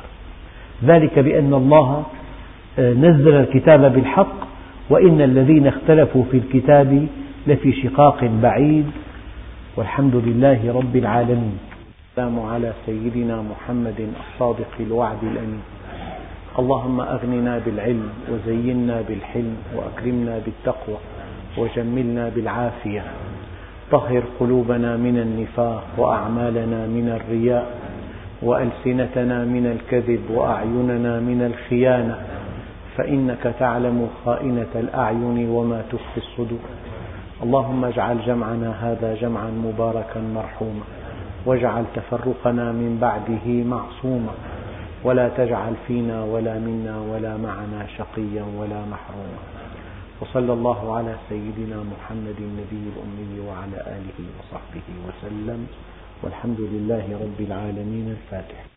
ذلك 0.85 1.19
بأن 1.19 1.53
الله 1.53 2.03
آه، 2.79 2.93
نزل 2.93 3.35
الكتاب 3.35 3.93
بالحق 3.93 4.47
وإن 4.89 5.21
الذين 5.21 5.67
اختلفوا 5.67 6.23
في 6.31 6.37
الكتاب 6.37 7.07
لفي 7.47 7.73
شقاق 7.73 8.23
بعيد 8.23 8.85
والحمد 9.75 10.15
لله 10.15 10.73
رب 10.73 10.95
العالمين. 10.95 11.57
السلام 12.11 12.39
على 12.39 12.73
سيدنا 12.85 13.41
محمد 13.41 14.07
الصادق 14.19 14.71
الوعد 14.79 15.23
الأمين. 15.23 15.61
اللهم 16.59 17.01
أغننا 17.01 17.61
بالعلم 17.65 18.09
وزينا 18.31 19.01
بالحلم 19.09 19.55
وأكرمنا 19.75 20.39
بالتقوى 20.45 20.97
وجملنا 21.57 22.29
بالعافية. 22.35 23.03
طهر 23.91 24.23
قلوبنا 24.39 24.97
من 24.97 25.17
النفاق 25.17 25.83
وأعمالنا 25.97 26.87
من 26.87 27.19
الرياء 27.21 27.65
وألسنتنا 28.41 29.43
من 29.43 29.65
الكذب 29.65 30.23
وأعيننا 30.29 31.19
من 31.19 31.41
الخيانة 31.41 32.17
فإنك 32.97 33.53
تعلم 33.59 34.09
خائنة 34.25 34.73
الأعين 34.75 35.49
وما 35.49 35.83
تخفي 35.91 36.17
الصدور. 36.17 36.59
اللهم 37.43 37.85
اجعل 37.85 38.17
جمعنا 38.25 38.69
هذا 38.81 39.15
جمعا 39.15 39.49
مباركا 39.49 40.19
مرحوما 40.19 40.85
واجعل 41.45 41.83
تفرقنا 41.95 42.71
من 42.71 42.97
بعده 43.01 43.63
معصوما. 43.63 44.33
ولا 45.03 45.29
تجعل 45.29 45.73
فينا 45.87 46.23
ولا 46.23 46.59
منا 46.59 47.01
ولا 47.11 47.37
معنا 47.37 47.87
شقيا 47.97 48.45
ولا 48.59 48.81
محروما. 48.93 49.41
وصلى 50.21 50.53
الله 50.53 50.95
على 50.95 51.15
سيدنا 51.29 51.77
محمد 51.93 52.37
النبي 52.39 52.83
الأمي 52.93 53.33
وعلى 53.47 53.77
آله 53.97 54.19
وصحبه 54.39 54.87
وسلم. 55.07 55.67
والحمد 56.23 56.59
لله 56.59 57.05
رب 57.21 57.39
العالمين 57.41 58.17
الفاتح. 58.17 58.67